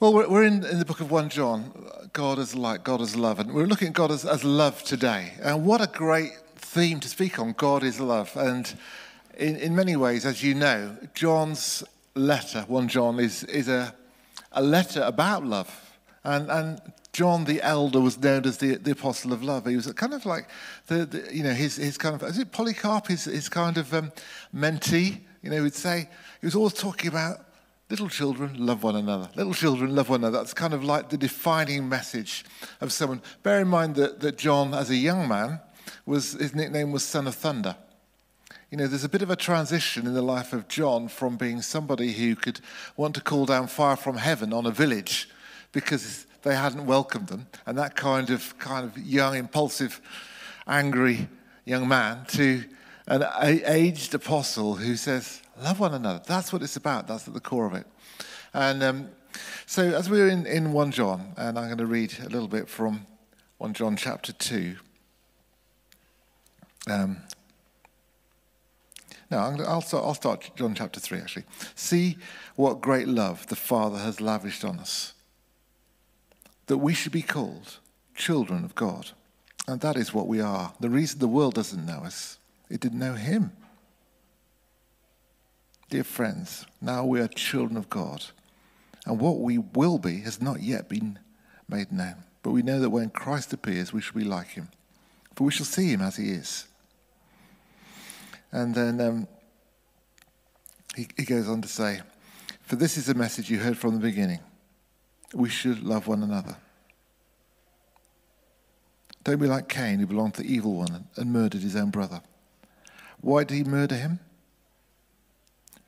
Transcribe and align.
Well, 0.00 0.14
we're, 0.14 0.44
in, 0.44 0.64
in 0.64 0.78
the 0.78 0.84
book 0.84 1.00
of 1.00 1.10
1 1.10 1.28
John, 1.30 1.72
God 2.12 2.38
is 2.38 2.54
light, 2.54 2.84
God 2.84 3.00
as 3.00 3.16
love, 3.16 3.40
and 3.40 3.52
we're 3.52 3.66
looking 3.66 3.88
at 3.88 3.94
God 3.94 4.12
as, 4.12 4.24
as 4.24 4.44
love 4.44 4.84
today. 4.84 5.32
And 5.42 5.66
what 5.66 5.80
a 5.80 5.88
great 5.88 6.38
theme 6.54 7.00
to 7.00 7.08
speak 7.08 7.40
on 7.40 7.52
God 7.54 7.82
is 7.82 7.98
love. 7.98 8.30
And 8.36 8.72
in, 9.36 9.56
in 9.56 9.74
many 9.74 9.96
ways, 9.96 10.24
as 10.24 10.40
you 10.40 10.54
know, 10.54 10.96
John's 11.14 11.82
letter, 12.14 12.64
1 12.68 12.86
John, 12.86 13.18
is, 13.18 13.42
is 13.42 13.66
a, 13.66 13.92
a 14.52 14.62
letter 14.62 15.02
about 15.02 15.44
love. 15.44 15.68
And, 16.22 16.48
and 16.48 16.80
John 17.12 17.42
the 17.42 17.60
elder 17.60 18.00
was 18.00 18.22
known 18.22 18.46
as 18.46 18.58
the, 18.58 18.76
the 18.76 18.92
apostle 18.92 19.32
of 19.32 19.42
love. 19.42 19.66
He 19.66 19.74
was 19.74 19.92
kind 19.94 20.14
of 20.14 20.24
like 20.24 20.46
the, 20.86 21.06
the 21.06 21.34
you 21.34 21.42
know 21.42 21.54
his, 21.54 21.74
his 21.74 21.98
kind 21.98 22.14
of 22.14 22.22
is 22.22 22.38
it 22.38 22.52
Polycarp 22.52 23.08
his, 23.08 23.24
his 23.24 23.48
kind 23.48 23.76
of 23.76 23.92
um, 23.92 24.12
mentee. 24.54 25.22
You 25.42 25.50
know, 25.50 25.56
he 25.56 25.62
would 25.62 25.74
say 25.74 26.08
he 26.40 26.46
was 26.46 26.54
always 26.54 26.74
talking 26.74 27.08
about 27.08 27.47
Little 27.90 28.08
children 28.08 28.66
love 28.66 28.82
one 28.82 28.96
another. 28.96 29.30
Little 29.34 29.54
children 29.54 29.94
love 29.94 30.10
one 30.10 30.20
another. 30.20 30.38
That's 30.38 30.52
kind 30.52 30.74
of 30.74 30.84
like 30.84 31.08
the 31.08 31.16
defining 31.16 31.88
message 31.88 32.44
of 32.80 32.92
someone. 32.92 33.22
Bear 33.42 33.60
in 33.60 33.68
mind 33.68 33.94
that, 33.94 34.20
that 34.20 34.36
John, 34.36 34.74
as 34.74 34.90
a 34.90 34.96
young 34.96 35.26
man, 35.26 35.60
was 36.04 36.32
his 36.32 36.54
nickname 36.54 36.92
was 36.92 37.02
Son 37.02 37.26
of 37.26 37.34
Thunder. 37.34 37.76
You 38.70 38.76
know, 38.76 38.86
there's 38.86 39.04
a 39.04 39.08
bit 39.08 39.22
of 39.22 39.30
a 39.30 39.36
transition 39.36 40.06
in 40.06 40.12
the 40.12 40.20
life 40.20 40.52
of 40.52 40.68
John 40.68 41.08
from 41.08 41.38
being 41.38 41.62
somebody 41.62 42.12
who 42.12 42.36
could 42.36 42.60
want 42.96 43.14
to 43.14 43.22
call 43.22 43.46
down 43.46 43.66
fire 43.66 43.96
from 43.96 44.18
heaven 44.18 44.52
on 44.52 44.66
a 44.66 44.70
village 44.70 45.28
because 45.72 46.26
they 46.42 46.54
hadn't 46.54 46.84
welcomed 46.84 47.28
them, 47.28 47.46
and 47.66 47.76
that 47.78 47.96
kind 47.96 48.30
of 48.30 48.58
kind 48.58 48.84
of 48.84 48.98
young, 48.98 49.34
impulsive, 49.36 50.00
angry 50.66 51.28
young 51.64 51.88
man 51.88 52.24
to 52.26 52.64
an 53.08 53.24
aged 53.66 54.14
apostle 54.14 54.74
who 54.74 54.96
says, 54.96 55.42
Love 55.60 55.80
one 55.80 55.94
another. 55.94 56.22
That's 56.24 56.52
what 56.52 56.62
it's 56.62 56.76
about. 56.76 57.08
That's 57.08 57.26
at 57.26 57.34
the 57.34 57.40
core 57.40 57.66
of 57.66 57.74
it. 57.74 57.86
And 58.54 58.82
um, 58.82 59.08
so, 59.66 59.82
as 59.82 60.08
we're 60.08 60.28
in, 60.28 60.46
in 60.46 60.72
1 60.72 60.90
John, 60.92 61.32
and 61.36 61.58
I'm 61.58 61.66
going 61.66 61.78
to 61.78 61.86
read 61.86 62.14
a 62.20 62.28
little 62.28 62.48
bit 62.48 62.68
from 62.68 63.06
1 63.58 63.74
John 63.74 63.96
chapter 63.96 64.32
2. 64.32 64.76
Um, 66.88 67.18
no, 69.30 69.38
i 69.38 69.74
will 69.74 69.82
start, 69.82 70.04
I'll 70.04 70.14
start 70.14 70.50
John 70.56 70.74
chapter 70.74 71.00
3 71.00 71.18
actually. 71.18 71.44
See 71.74 72.16
what 72.56 72.80
great 72.80 73.08
love 73.08 73.46
the 73.48 73.56
Father 73.56 73.98
has 73.98 74.20
lavished 74.20 74.64
on 74.64 74.78
us, 74.78 75.12
that 76.66 76.78
we 76.78 76.94
should 76.94 77.12
be 77.12 77.22
called 77.22 77.78
children 78.14 78.64
of 78.64 78.74
God. 78.74 79.10
And 79.66 79.82
that 79.82 79.96
is 79.96 80.14
what 80.14 80.28
we 80.28 80.40
are. 80.40 80.72
The 80.80 80.88
reason 80.88 81.18
the 81.18 81.28
world 81.28 81.54
doesn't 81.54 81.84
know 81.84 82.00
us, 82.04 82.38
it 82.70 82.80
didn't 82.80 82.98
know 82.98 83.14
Him. 83.14 83.52
Dear 85.90 86.04
friends, 86.04 86.66
now 86.82 87.04
we 87.06 87.20
are 87.20 87.28
children 87.28 87.76
of 87.78 87.88
God, 87.88 88.24
and 89.06 89.18
what 89.18 89.40
we 89.40 89.56
will 89.56 89.98
be 89.98 90.20
has 90.20 90.40
not 90.42 90.60
yet 90.60 90.88
been 90.88 91.18
made 91.68 91.90
known. 91.90 92.24
But 92.42 92.50
we 92.50 92.62
know 92.62 92.80
that 92.80 92.90
when 92.90 93.10
Christ 93.10 93.52
appears, 93.52 93.92
we 93.92 94.00
shall 94.00 94.18
be 94.18 94.24
like 94.24 94.48
him, 94.48 94.68
for 95.34 95.44
we 95.44 95.50
shall 95.50 95.66
see 95.66 95.92
him 95.92 96.00
as 96.00 96.16
he 96.16 96.30
is. 96.30 96.66
And 98.52 98.74
then 98.74 99.00
um, 99.00 99.28
he, 100.94 101.08
he 101.16 101.24
goes 101.24 101.48
on 101.48 101.62
to 101.62 101.68
say, 101.68 102.00
For 102.62 102.76
this 102.76 102.96
is 102.96 103.06
the 103.06 103.14
message 103.14 103.50
you 103.50 103.58
heard 103.58 103.78
from 103.78 103.94
the 103.94 104.00
beginning. 104.00 104.40
We 105.34 105.48
should 105.48 105.82
love 105.82 106.06
one 106.06 106.22
another. 106.22 106.56
Don't 109.24 109.40
be 109.40 109.46
like 109.46 109.68
Cain, 109.68 109.98
who 109.98 110.06
belonged 110.06 110.34
to 110.34 110.42
the 110.42 110.52
evil 110.52 110.74
one 110.74 111.06
and 111.16 111.32
murdered 111.32 111.60
his 111.60 111.76
own 111.76 111.90
brother. 111.90 112.22
Why 113.20 113.44
did 113.44 113.54
he 113.54 113.64
murder 113.64 113.96
him? 113.96 114.20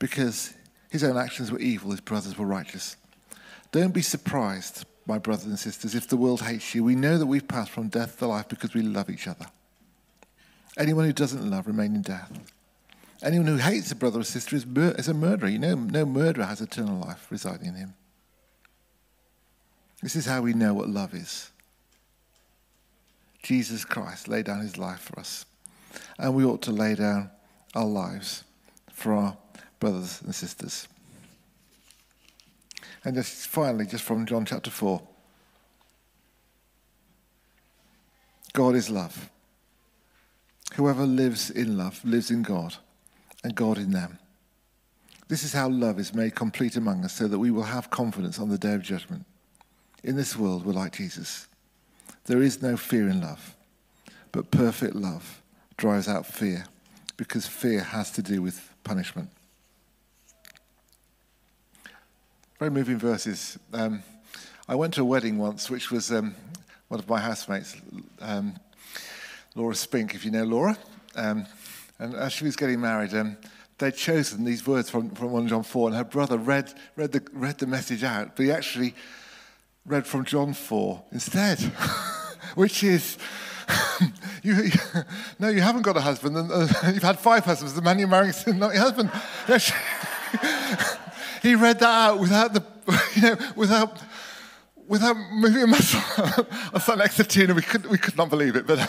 because 0.01 0.55
his 0.89 1.03
own 1.03 1.15
actions 1.15 1.51
were 1.51 1.59
evil, 1.59 1.91
his 1.91 2.01
brothers 2.01 2.35
were 2.35 2.45
righteous. 2.45 2.97
Don't 3.71 3.93
be 3.93 4.01
surprised, 4.01 4.83
my 5.05 5.19
brothers 5.19 5.45
and 5.45 5.59
sisters, 5.59 5.93
if 5.93 6.07
the 6.07 6.17
world 6.17 6.41
hates 6.41 6.73
you. 6.73 6.83
We 6.83 6.95
know 6.95 7.19
that 7.19 7.27
we've 7.27 7.47
passed 7.47 7.69
from 7.69 7.87
death 7.87 8.17
to 8.17 8.25
life 8.25 8.49
because 8.49 8.73
we 8.73 8.81
love 8.81 9.11
each 9.11 9.27
other. 9.27 9.45
Anyone 10.75 11.05
who 11.05 11.13
doesn't 11.13 11.47
love 11.47 11.67
remains 11.67 11.95
in 11.95 12.01
death. 12.01 12.31
Anyone 13.21 13.45
who 13.45 13.57
hates 13.57 13.91
a 13.91 13.95
brother 13.95 14.21
or 14.21 14.23
sister 14.23 14.55
is, 14.55 14.65
mur- 14.65 14.95
is 14.97 15.07
a 15.07 15.13
murderer. 15.13 15.49
You 15.49 15.59
know, 15.59 15.75
no 15.75 16.03
murderer 16.03 16.45
has 16.45 16.61
eternal 16.61 16.99
life 16.99 17.27
residing 17.29 17.67
in 17.67 17.75
him. 17.75 17.93
This 20.01 20.15
is 20.15 20.25
how 20.25 20.41
we 20.41 20.53
know 20.53 20.73
what 20.73 20.89
love 20.89 21.13
is. 21.13 21.51
Jesus 23.43 23.85
Christ 23.85 24.27
laid 24.27 24.45
down 24.45 24.61
his 24.61 24.79
life 24.79 25.01
for 25.01 25.19
us, 25.19 25.45
and 26.17 26.35
we 26.35 26.45
ought 26.45 26.61
to 26.63 26.71
lay 26.71 26.95
down 26.95 27.29
our 27.75 27.85
lives 27.85 28.43
for 28.91 29.13
our 29.13 29.37
brothers 29.79 30.21
and 30.23 30.33
sisters. 30.33 30.87
And 33.03 33.15
just 33.15 33.47
finally, 33.47 33.85
just 33.85 34.03
from 34.03 34.25
John 34.25 34.45
chapter 34.45 34.69
4 34.69 35.01
God 38.53 38.75
is 38.75 38.89
love. 38.89 39.29
Whoever 40.75 41.05
lives 41.05 41.49
in 41.49 41.77
love 41.77 42.03
lives 42.03 42.31
in 42.31 42.43
God, 42.43 42.75
and 43.43 43.55
God 43.55 43.77
in 43.77 43.91
them. 43.91 44.19
This 45.29 45.43
is 45.43 45.53
how 45.53 45.69
love 45.69 45.99
is 45.99 46.13
made 46.13 46.35
complete 46.35 46.75
among 46.75 47.05
us, 47.05 47.13
so 47.13 47.27
that 47.27 47.39
we 47.39 47.51
will 47.51 47.63
have 47.63 47.89
confidence 47.89 48.39
on 48.39 48.49
the 48.49 48.57
day 48.57 48.73
of 48.73 48.81
judgment. 48.81 49.25
In 50.03 50.15
this 50.15 50.35
world, 50.35 50.65
we're 50.65 50.73
like 50.73 50.93
Jesus. 50.93 51.47
There 52.25 52.41
is 52.41 52.61
no 52.61 52.75
fear 52.75 53.07
in 53.07 53.21
love, 53.21 53.55
but 54.31 54.51
perfect 54.51 54.95
love 54.95 55.40
drives 55.77 56.07
out 56.07 56.25
fear, 56.25 56.65
because 57.17 57.47
fear 57.47 57.81
has 57.81 58.11
to 58.11 58.21
do 58.21 58.41
with 58.41 58.73
punishment. 58.83 59.29
very 62.61 62.69
moving 62.69 62.99
verses. 62.99 63.57
Um, 63.73 64.03
I 64.69 64.75
went 64.75 64.93
to 64.93 65.01
a 65.01 65.03
wedding 65.03 65.39
once, 65.39 65.67
which 65.67 65.89
was 65.89 66.11
um, 66.11 66.35
one 66.89 66.99
of 66.99 67.09
my 67.09 67.19
housemates, 67.19 67.75
um, 68.19 68.53
Laura 69.55 69.73
Spink, 69.73 70.13
if 70.13 70.23
you 70.23 70.29
know 70.29 70.43
Laura. 70.43 70.77
Um, 71.15 71.47
and 71.97 72.13
as 72.13 72.33
she 72.33 72.43
was 72.43 72.55
getting 72.55 72.79
married, 72.79 73.15
um, 73.15 73.35
they'd 73.79 73.95
chosen 73.95 74.45
these 74.45 74.67
words 74.67 74.91
from, 74.91 75.09
from 75.09 75.31
1 75.31 75.47
John 75.47 75.63
4, 75.63 75.87
and 75.87 75.97
her 75.97 76.03
brother 76.03 76.37
read, 76.37 76.71
read, 76.95 77.13
the, 77.13 77.23
read 77.33 77.57
the 77.57 77.65
message 77.65 78.03
out, 78.03 78.35
but 78.35 78.43
he 78.43 78.51
actually 78.51 78.93
read 79.87 80.05
from 80.05 80.23
John 80.23 80.53
4 80.53 81.03
instead, 81.11 81.59
which 82.53 82.83
is. 82.83 83.17
You, 84.41 84.69
no, 85.39 85.49
you 85.49 85.61
haven't 85.61 85.83
got 85.83 85.97
a 85.97 86.01
husband, 86.01 86.37
and 86.37 86.51
uh, 86.51 86.67
you've 86.93 87.03
had 87.03 87.19
five 87.19 87.45
husbands. 87.45 87.73
The 87.73 87.81
man 87.81 87.99
you're 87.99 88.07
marrying 88.07 88.29
is 88.29 88.47
not 88.47 88.73
your 88.73 88.83
husband. 88.83 89.11
he 91.41 91.55
read 91.55 91.79
that 91.79 92.09
out 92.09 92.19
without 92.19 92.53
the, 92.53 92.63
you 93.15 93.21
know, 93.21 93.37
without, 93.55 94.01
without 94.87 95.15
moving 95.31 95.63
a 95.63 95.67
muscle. 95.67 96.01
I 96.73 96.79
sat 96.79 96.97
next 96.97 97.17
to 97.17 97.23
Tina, 97.23 97.53
we 97.53 97.61
could, 97.61 97.85
we 97.85 97.97
could 97.97 98.17
not 98.17 98.29
believe 98.29 98.55
it, 98.55 98.65
but 98.65 98.79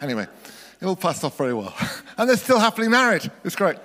anyway, 0.00 0.26
it 0.80 0.86
all 0.86 0.96
passed 0.96 1.24
off 1.24 1.36
very 1.36 1.54
well. 1.54 1.74
And 2.16 2.28
they're 2.28 2.36
still 2.36 2.58
happily 2.58 2.88
married. 2.88 3.30
It's 3.44 3.56
great. 3.56 3.76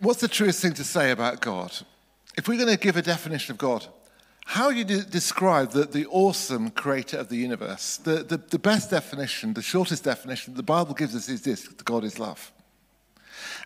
What's 0.00 0.20
the 0.20 0.28
truest 0.28 0.60
thing 0.60 0.74
to 0.74 0.84
say 0.84 1.12
about 1.12 1.40
God? 1.40 1.72
If 2.36 2.48
we're 2.48 2.58
going 2.58 2.74
to 2.74 2.82
give 2.82 2.96
a 2.96 3.02
definition 3.02 3.52
of 3.52 3.58
God, 3.58 3.86
how 4.44 4.70
do 4.70 4.76
you 4.76 4.84
de- 4.84 5.04
describe 5.04 5.72
the, 5.72 5.84
the 5.84 6.06
awesome 6.06 6.70
creator 6.70 7.18
of 7.18 7.28
the 7.28 7.36
universe? 7.36 7.98
The, 7.98 8.22
the, 8.22 8.36
the 8.36 8.58
best 8.58 8.90
definition, 8.90 9.54
the 9.54 9.62
shortest 9.62 10.04
definition 10.04 10.54
the 10.54 10.62
Bible 10.62 10.94
gives 10.94 11.14
us 11.14 11.28
is 11.28 11.42
this 11.42 11.68
God 11.68 12.04
is 12.04 12.18
love. 12.18 12.52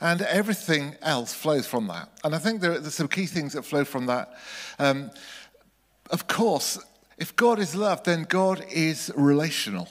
And 0.00 0.20
everything 0.22 0.94
else 1.02 1.32
flows 1.32 1.66
from 1.66 1.86
that. 1.88 2.10
And 2.22 2.34
I 2.34 2.38
think 2.38 2.60
there 2.60 2.72
are 2.72 2.90
some 2.90 3.08
key 3.08 3.26
things 3.26 3.54
that 3.54 3.64
flow 3.64 3.84
from 3.84 4.06
that. 4.06 4.34
Um, 4.78 5.10
of 6.10 6.26
course, 6.28 6.78
if 7.18 7.34
God 7.34 7.58
is 7.58 7.74
love, 7.74 8.04
then 8.04 8.24
God 8.24 8.64
is 8.70 9.10
relational. 9.16 9.88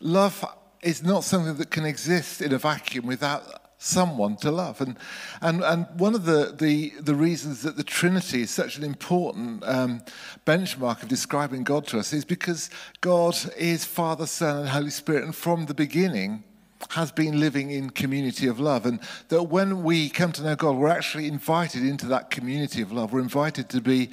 Love 0.00 0.44
is 0.82 1.02
not 1.02 1.24
something 1.24 1.56
that 1.56 1.70
can 1.70 1.84
exist 1.84 2.42
in 2.42 2.52
a 2.52 2.58
vacuum 2.58 3.06
without 3.06 3.42
someone 3.82 4.36
to 4.36 4.50
love. 4.50 4.80
And, 4.82 4.96
and, 5.40 5.64
and 5.64 5.86
one 5.94 6.14
of 6.14 6.26
the, 6.26 6.54
the, 6.56 6.92
the 7.00 7.14
reasons 7.14 7.62
that 7.62 7.76
the 7.76 7.82
Trinity 7.82 8.42
is 8.42 8.50
such 8.50 8.76
an 8.76 8.84
important 8.84 9.64
um, 9.64 10.02
benchmark 10.46 11.02
of 11.02 11.08
describing 11.08 11.64
God 11.64 11.86
to 11.88 11.98
us 11.98 12.12
is 12.12 12.26
because 12.26 12.68
God 13.00 13.34
is 13.56 13.86
Father, 13.86 14.26
Son, 14.26 14.58
and 14.58 14.68
Holy 14.68 14.90
Spirit. 14.90 15.24
And 15.24 15.34
from 15.34 15.64
the 15.66 15.74
beginning, 15.74 16.44
has 16.90 17.12
been 17.12 17.38
living 17.38 17.70
in 17.70 17.90
community 17.90 18.46
of 18.46 18.58
love. 18.58 18.86
And 18.86 19.00
that 19.28 19.44
when 19.44 19.82
we 19.82 20.08
come 20.08 20.32
to 20.32 20.42
know 20.42 20.56
God, 20.56 20.76
we're 20.76 20.88
actually 20.88 21.26
invited 21.26 21.84
into 21.84 22.06
that 22.06 22.30
community 22.30 22.80
of 22.80 22.90
love. 22.90 23.12
We're 23.12 23.20
invited 23.20 23.68
to 23.70 23.82
be 23.82 24.10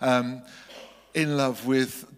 um, 0.00 0.42
in 1.12 1.36
love 1.36 1.66
with 1.66 2.10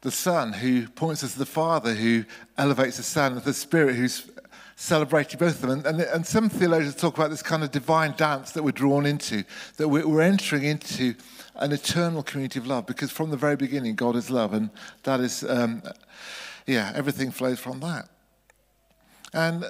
the 0.00 0.10
Son 0.10 0.54
who 0.54 0.88
points 0.88 1.22
us 1.22 1.34
to 1.34 1.38
the 1.38 1.46
Father, 1.46 1.92
who 1.94 2.24
elevates 2.56 2.96
the 2.96 3.02
Son, 3.02 3.32
and 3.32 3.42
the 3.42 3.52
Spirit 3.52 3.96
who's 3.96 4.30
celebrated 4.78 5.40
both 5.40 5.56
of 5.56 5.62
them. 5.62 5.70
And, 5.70 5.86
and, 5.86 6.00
and, 6.00 6.24
some 6.24 6.48
theologians 6.48 6.94
talk 6.94 7.18
about 7.18 7.30
this 7.30 7.42
kind 7.42 7.64
of 7.64 7.72
divine 7.72 8.14
dance 8.16 8.52
that 8.52 8.62
we're 8.62 8.70
drawn 8.70 9.06
into, 9.06 9.42
that 9.76 9.88
we're, 9.88 10.06
we're 10.06 10.20
entering 10.20 10.62
into 10.62 11.16
an 11.56 11.72
eternal 11.72 12.22
community 12.22 12.60
of 12.60 12.66
love 12.68 12.86
because 12.86 13.10
from 13.10 13.30
the 13.30 13.36
very 13.36 13.56
beginning, 13.56 13.96
God 13.96 14.14
is 14.14 14.30
love. 14.30 14.52
And 14.52 14.70
that 15.02 15.18
is, 15.18 15.42
um, 15.42 15.82
yeah, 16.64 16.92
everything 16.94 17.32
flows 17.32 17.58
from 17.58 17.80
that. 17.80 18.08
And 19.34 19.64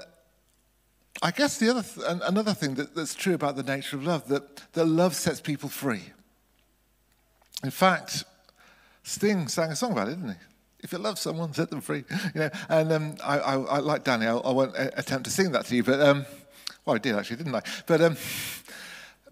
I 1.22 1.30
guess 1.30 1.56
the 1.56 1.70
other 1.70 1.82
th- 1.82 2.06
another 2.06 2.52
thing 2.52 2.74
that, 2.74 2.94
that's 2.94 3.14
true 3.14 3.32
about 3.32 3.56
the 3.56 3.62
nature 3.62 3.96
of 3.96 4.04
love 4.04 4.28
that, 4.28 4.72
that 4.74 4.84
love 4.84 5.14
sets 5.14 5.40
people 5.40 5.70
free. 5.70 6.02
In 7.64 7.70
fact, 7.70 8.24
Sting 9.04 9.48
sang 9.48 9.70
a 9.70 9.76
song 9.76 9.92
about 9.92 10.08
it, 10.08 10.16
didn't 10.16 10.32
he? 10.32 10.47
If 10.80 10.92
you 10.92 10.98
love 10.98 11.18
someone, 11.18 11.52
set 11.54 11.70
them 11.70 11.80
free. 11.80 12.04
You 12.34 12.40
know, 12.40 12.50
and 12.68 12.92
um, 12.92 13.16
I, 13.24 13.38
I, 13.38 13.54
I, 13.54 13.78
like 13.78 14.04
Danny. 14.04 14.26
I, 14.26 14.36
I, 14.36 14.52
won't 14.52 14.74
attempt 14.76 15.24
to 15.24 15.30
sing 15.30 15.52
that 15.52 15.66
to 15.66 15.76
you, 15.76 15.82
but 15.82 16.00
um, 16.00 16.26
well, 16.84 16.96
I 16.96 16.98
did 16.98 17.14
actually, 17.14 17.36
didn't 17.36 17.54
I? 17.54 17.62
But 17.86 18.00
um, 18.00 18.16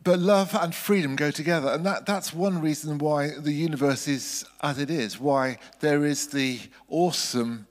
but 0.06 0.20
love 0.20 0.54
and 0.54 0.72
freedom 0.72 1.16
go 1.16 1.32
together. 1.32 1.68
And 1.68 1.84
that, 1.84 2.06
that's 2.06 2.32
one 2.32 2.60
reason 2.60 2.98
why 2.98 3.30
the 3.40 3.52
universe 3.52 4.06
is 4.06 4.44
as 4.62 4.78
it 4.78 4.88
is, 4.88 5.18
why 5.18 5.58
there 5.80 6.04
is 6.04 6.28
the 6.28 6.60
awesome 6.88 7.66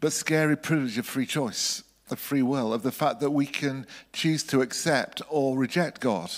but 0.00 0.12
scary 0.12 0.56
privilege 0.56 0.98
of 0.98 1.06
free 1.06 1.26
choice, 1.26 1.84
of 2.10 2.18
free 2.18 2.42
will, 2.42 2.72
of 2.72 2.82
the 2.82 2.90
fact 2.90 3.20
that 3.20 3.30
we 3.30 3.46
can 3.46 3.86
choose 4.12 4.42
to 4.42 4.60
accept 4.60 5.22
or 5.28 5.56
reject 5.56 6.00
God. 6.00 6.32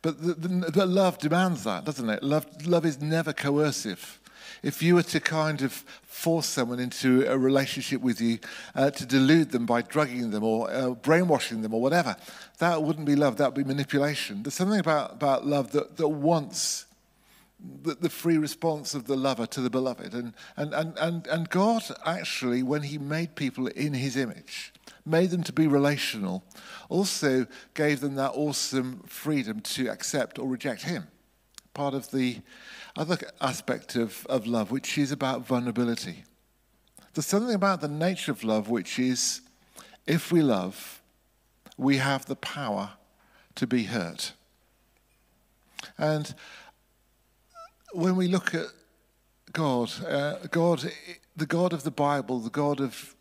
But, 0.00 0.22
the, 0.22 0.32
the, 0.32 0.70
but 0.70 0.88
love 0.88 1.18
demands 1.18 1.64
that, 1.64 1.84
doesn't 1.84 2.08
it? 2.08 2.22
Love, 2.22 2.46
love 2.66 2.86
is 2.86 3.02
never 3.02 3.34
coercive 3.34 4.18
if 4.62 4.82
you 4.82 4.94
were 4.94 5.02
to 5.02 5.20
kind 5.20 5.62
of 5.62 5.72
force 5.72 6.46
someone 6.46 6.78
into 6.78 7.24
a 7.26 7.36
relationship 7.36 8.00
with 8.00 8.20
you 8.20 8.38
uh, 8.74 8.90
to 8.90 9.06
delude 9.06 9.50
them 9.50 9.66
by 9.66 9.82
drugging 9.82 10.30
them 10.30 10.44
or 10.44 10.70
uh, 10.70 10.90
brainwashing 10.90 11.62
them 11.62 11.74
or 11.74 11.80
whatever, 11.80 12.16
that 12.58 12.82
wouldn't 12.82 13.06
be 13.06 13.16
love, 13.16 13.36
that 13.38 13.54
would 13.54 13.66
be 13.66 13.68
manipulation. 13.68 14.42
There's 14.42 14.54
something 14.54 14.78
about, 14.78 15.14
about 15.14 15.46
love 15.46 15.72
that, 15.72 15.96
that 15.96 16.08
wants 16.08 16.86
the, 17.82 17.94
the 17.94 18.10
free 18.10 18.38
response 18.38 18.94
of 18.94 19.06
the 19.06 19.16
lover 19.16 19.46
to 19.46 19.60
the 19.60 19.70
beloved. 19.70 20.14
And, 20.14 20.34
and, 20.56 20.74
and, 20.74 20.98
and, 20.98 21.26
and 21.26 21.48
God 21.50 21.82
actually, 22.04 22.62
when 22.62 22.82
He 22.82 22.98
made 22.98 23.34
people 23.34 23.66
in 23.68 23.94
His 23.94 24.16
image, 24.16 24.72
made 25.04 25.30
them 25.30 25.42
to 25.44 25.52
be 25.52 25.66
relational, 25.66 26.44
also 26.88 27.46
gave 27.74 28.00
them 28.00 28.14
that 28.16 28.32
awesome 28.34 29.02
freedom 29.06 29.60
to 29.60 29.88
accept 29.88 30.38
or 30.38 30.48
reject 30.48 30.82
Him. 30.82 31.08
Part 31.74 31.94
of 31.94 32.10
the 32.10 32.38
other 32.96 33.16
aspect 33.40 33.96
of, 33.96 34.26
of 34.26 34.46
love, 34.46 34.70
which 34.70 34.98
is 34.98 35.12
about 35.12 35.46
vulnerability. 35.46 36.24
There's 37.14 37.26
something 37.26 37.54
about 37.54 37.80
the 37.80 37.88
nature 37.88 38.32
of 38.32 38.44
love 38.44 38.68
which 38.68 38.98
is 38.98 39.40
if 40.06 40.32
we 40.32 40.42
love, 40.42 41.02
we 41.76 41.98
have 41.98 42.26
the 42.26 42.36
power 42.36 42.90
to 43.54 43.66
be 43.66 43.84
hurt. 43.84 44.32
And 45.98 46.34
when 47.92 48.16
we 48.16 48.28
look 48.28 48.54
at 48.54 48.66
God, 49.52 49.92
uh, 50.06 50.36
God, 50.50 50.90
the 51.36 51.46
God 51.46 51.72
of 51.72 51.82
the 51.82 51.90
Bible, 51.90 52.38
the 52.40 52.50
God 52.50 52.80
of, 52.80 53.14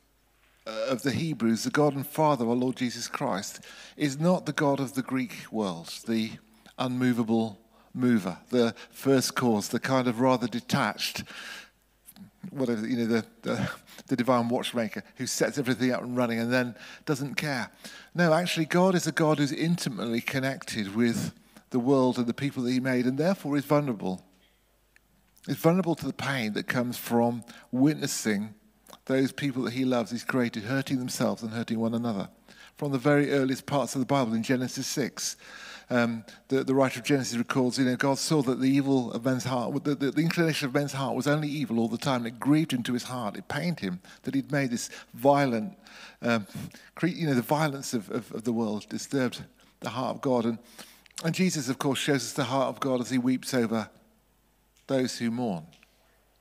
uh, 0.66 0.86
of 0.90 1.04
the 1.04 1.12
Hebrews, 1.12 1.64
the 1.64 1.70
God 1.70 1.94
and 1.94 2.08
Father 2.08 2.48
our 2.48 2.56
Lord 2.56 2.78
Jesus 2.78 3.08
Christ, 3.08 3.60
is 3.98 4.20
not 4.20 4.46
the 4.46 4.54
God 4.54 4.80
of 4.80 4.94
the 4.94 5.04
Greek 5.04 5.46
world, 5.52 5.94
the 6.08 6.32
unmovable 6.78 7.61
mover, 7.94 8.38
the 8.50 8.74
first 8.92 9.36
cause, 9.36 9.70
the 9.70 9.80
kind 9.80 10.08
of 10.08 10.20
rather 10.20 10.48
detached, 10.48 11.24
whatever, 12.50 12.88
you 12.88 12.98
know, 12.98 13.06
the, 13.06 13.26
the, 13.42 13.70
the, 14.08 14.16
divine 14.16 14.50
watchmaker 14.50 15.04
who 15.18 15.28
sets 15.28 15.58
everything 15.58 15.92
up 15.92 16.02
and 16.02 16.18
running 16.18 16.40
and 16.40 16.52
then 16.52 16.76
doesn't 17.06 17.36
care. 17.36 17.70
No, 18.16 18.34
actually, 18.34 18.66
God 18.66 18.96
is 18.96 19.08
a 19.08 19.12
God 19.12 19.38
who's 19.38 19.52
intimately 19.52 20.22
connected 20.22 20.96
with 20.96 21.34
the 21.70 21.80
world 21.80 22.18
and 22.18 22.28
the 22.28 22.34
people 22.34 22.64
that 22.64 22.72
he 22.72 22.80
made 22.80 23.06
and 23.06 23.18
therefore 23.18 23.58
is 23.58 23.66
vulnerable. 23.66 24.26
He's 25.48 25.58
vulnerable 25.58 25.96
to 25.96 26.06
the 26.06 26.14
pain 26.14 26.54
that 26.54 26.68
comes 26.68 26.98
from 26.98 27.44
witnessing 27.72 28.54
those 29.06 29.32
people 29.32 29.64
that 29.64 29.74
he 29.74 29.86
loves, 29.86 30.12
he's 30.12 30.24
created, 30.24 30.64
hurting 30.64 31.00
themselves 31.00 31.42
and 31.42 31.52
hurting 31.52 31.80
one 31.80 31.94
another. 31.94 32.30
From 32.78 32.92
the 32.92 32.98
very 32.98 33.32
earliest 33.32 33.66
parts 33.66 33.96
of 33.96 34.00
the 34.00 34.06
Bible 34.06 34.34
in 34.34 34.44
Genesis 34.44 34.88
6, 34.88 35.38
um, 35.92 36.24
the, 36.48 36.64
the 36.64 36.74
writer 36.74 37.02
of 37.02 37.06
Genesis 37.06 37.38
records, 37.38 37.78
you 37.78 37.84
know, 37.84 37.98
God 37.98 38.18
saw 38.18 38.42
that 38.44 38.62
the 38.62 38.70
evil 38.70 39.12
of 39.12 39.26
men's 39.26 39.44
heart, 39.44 39.84
the, 39.84 39.94
the, 39.94 40.12
the, 40.12 40.22
inclination 40.22 40.70
of 40.70 40.74
men's 40.74 40.94
heart 40.94 41.18
was 41.18 41.28
only 41.28 41.50
evil 41.50 41.80
all 41.80 41.90
the 41.90 41.98
time. 41.98 42.26
It 42.26 42.40
grieved 42.40 42.72
him 42.72 42.82
to 42.84 42.94
his 42.94 43.04
heart. 43.04 43.36
It 43.36 43.50
pained 43.50 43.82
him 43.82 44.00
that 44.24 44.34
he'd 44.34 44.54
made 44.54 44.72
this 44.72 44.90
violent, 45.14 45.78
um, 46.22 46.48
you 47.04 47.28
know, 47.28 47.34
the 47.34 47.42
violence 47.42 47.94
of, 47.94 48.10
of, 48.10 48.32
of, 48.32 48.46
the 48.46 48.54
world 48.54 48.88
disturbed 48.88 49.44
the 49.82 49.90
heart 49.90 50.16
of 50.16 50.22
God. 50.22 50.46
And, 50.46 50.60
and 51.26 51.36
Jesus, 51.36 51.68
of 51.68 51.78
course, 51.78 52.00
shows 52.00 52.24
us 52.24 52.34
the 52.34 52.46
heart 52.46 52.70
of 52.70 52.80
God 52.80 53.02
as 53.02 53.10
he 53.10 53.18
weeps 53.18 53.54
over 53.54 53.90
those 54.88 55.18
who 55.18 55.30
mourn. 55.30 55.66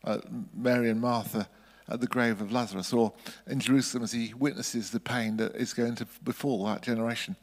Uh, 0.04 0.18
Mary 0.54 0.90
and 0.90 1.00
Martha 1.00 1.48
at 1.88 2.00
the 2.00 2.06
grave 2.06 2.40
of 2.40 2.52
Lazarus, 2.52 2.92
or 2.92 3.12
in 3.48 3.58
Jerusalem 3.58 4.04
as 4.04 4.12
he 4.12 4.32
witnesses 4.32 4.90
the 4.90 5.00
pain 5.00 5.38
that 5.38 5.56
is 5.56 5.74
going 5.74 5.96
to 5.96 6.06
befall 6.22 6.64
that 6.66 6.82
generation. 6.82 7.34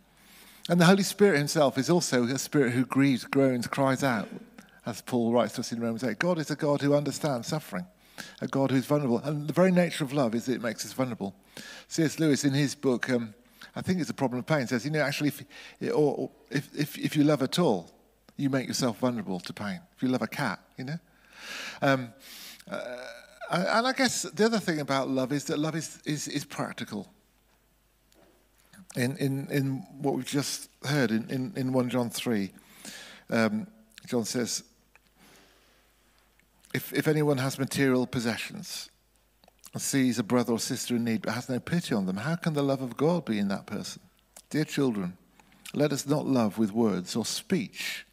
And 0.70 0.82
the 0.82 0.86
Holy 0.86 1.04
Spirit 1.04 1.38
himself 1.38 1.78
is 1.78 1.90
also 1.90 2.26
a 2.26 2.38
spirit 2.38 2.74
who 2.74 2.86
grieves, 2.86 3.24
groans, 3.24 3.68
cries 3.68 4.04
out, 4.04 4.28
as 4.86 5.02
Paul 5.02 5.32
writes 5.32 5.54
to 5.54 5.62
us 5.62 5.72
in 5.72 5.80
Romans 5.80 6.04
8. 6.04 6.20
God 6.20 6.40
is 6.40 6.52
a 6.52 6.58
God 6.58 6.82
who 6.82 6.94
understands 6.94 7.48
suffering, 7.48 7.86
a 8.42 8.48
God 8.48 8.72
who's 8.72 8.86
vulnerable. 8.86 9.20
And 9.20 9.48
the 9.48 9.54
very 9.54 9.72
nature 9.72 10.04
of 10.04 10.12
love 10.12 10.36
is 10.36 10.46
that 10.46 10.56
it 10.56 10.62
makes 10.62 10.86
us 10.86 10.92
vulnerable. 10.92 11.34
C.S. 11.88 12.20
Lewis, 12.20 12.44
in 12.44 12.54
his 12.54 12.76
book, 12.76 13.10
um, 13.10 13.34
I 13.78 13.82
think 13.82 14.02
it's 14.02 14.10
a 14.10 14.14
problem 14.14 14.40
of 14.40 14.46
pain, 14.46 14.68
says, 14.68 14.84
you 14.84 14.92
know, 14.92 15.02
actually, 15.02 15.30
if, 15.30 15.94
or, 15.94 16.30
if, 16.50 16.70
if, 16.78 16.98
if 16.98 17.16
you 17.16 17.24
love 17.24 17.42
at 17.42 17.60
all, 17.60 17.90
you 18.36 18.50
make 18.50 18.68
yourself 18.68 19.00
vulnerable 19.00 19.40
to 19.40 19.54
pain. 19.54 19.80
If 19.96 20.04
you 20.04 20.10
love 20.10 20.22
a 20.22 20.28
cat, 20.28 20.60
you 20.78 20.84
know? 20.84 21.00
Um, 21.82 22.14
uh, 22.70 22.98
and 23.50 23.88
I 23.88 23.94
guess 23.94 24.24
the 24.24 24.46
other 24.46 24.60
thing 24.60 24.82
about 24.82 25.08
love 25.08 25.32
is 25.32 25.46
that 25.46 25.60
love 25.60 25.76
is, 25.76 26.02
is, 26.06 26.28
is 26.28 26.44
practical 26.44 27.08
in, 28.96 29.18
in, 29.18 29.48
in 29.52 29.86
what 30.02 30.16
we've 30.16 30.26
just 30.26 30.70
heard 30.86 31.12
in, 31.12 31.30
in, 31.30 31.54
in 31.56 31.74
1 31.74 31.90
John 31.90 32.10
3, 32.10 32.52
um, 33.30 33.68
John 34.08 34.26
says, 34.26 34.64
if, 36.74 36.94
if 36.94 37.08
anyone 37.08 37.38
has 37.38 37.60
material 37.60 38.08
possessions 38.08 38.90
and 39.74 39.82
sees 39.82 40.20
a 40.20 40.24
brother 40.24 40.54
or 40.54 40.60
sister 40.60 40.96
in 40.96 41.04
need 41.04 41.22
but 41.24 41.34
has 41.34 41.50
no 41.50 41.60
pity 41.60 41.94
on 41.94 42.06
them, 42.06 42.18
how 42.18 42.36
can 42.36 42.54
the 42.54 42.64
love 42.64 42.82
of 42.82 42.98
God 42.98 43.26
be 43.26 43.40
in 43.40 43.48
that 43.50 43.66
person? 43.66 44.02
Dear 44.50 44.64
children, 44.64 45.18
let 45.74 45.92
us 45.92 46.08
not 46.08 46.26
love 46.26 46.58
with 46.58 46.72
words 46.72 47.16
or 47.16 47.26
speech, 47.26 48.06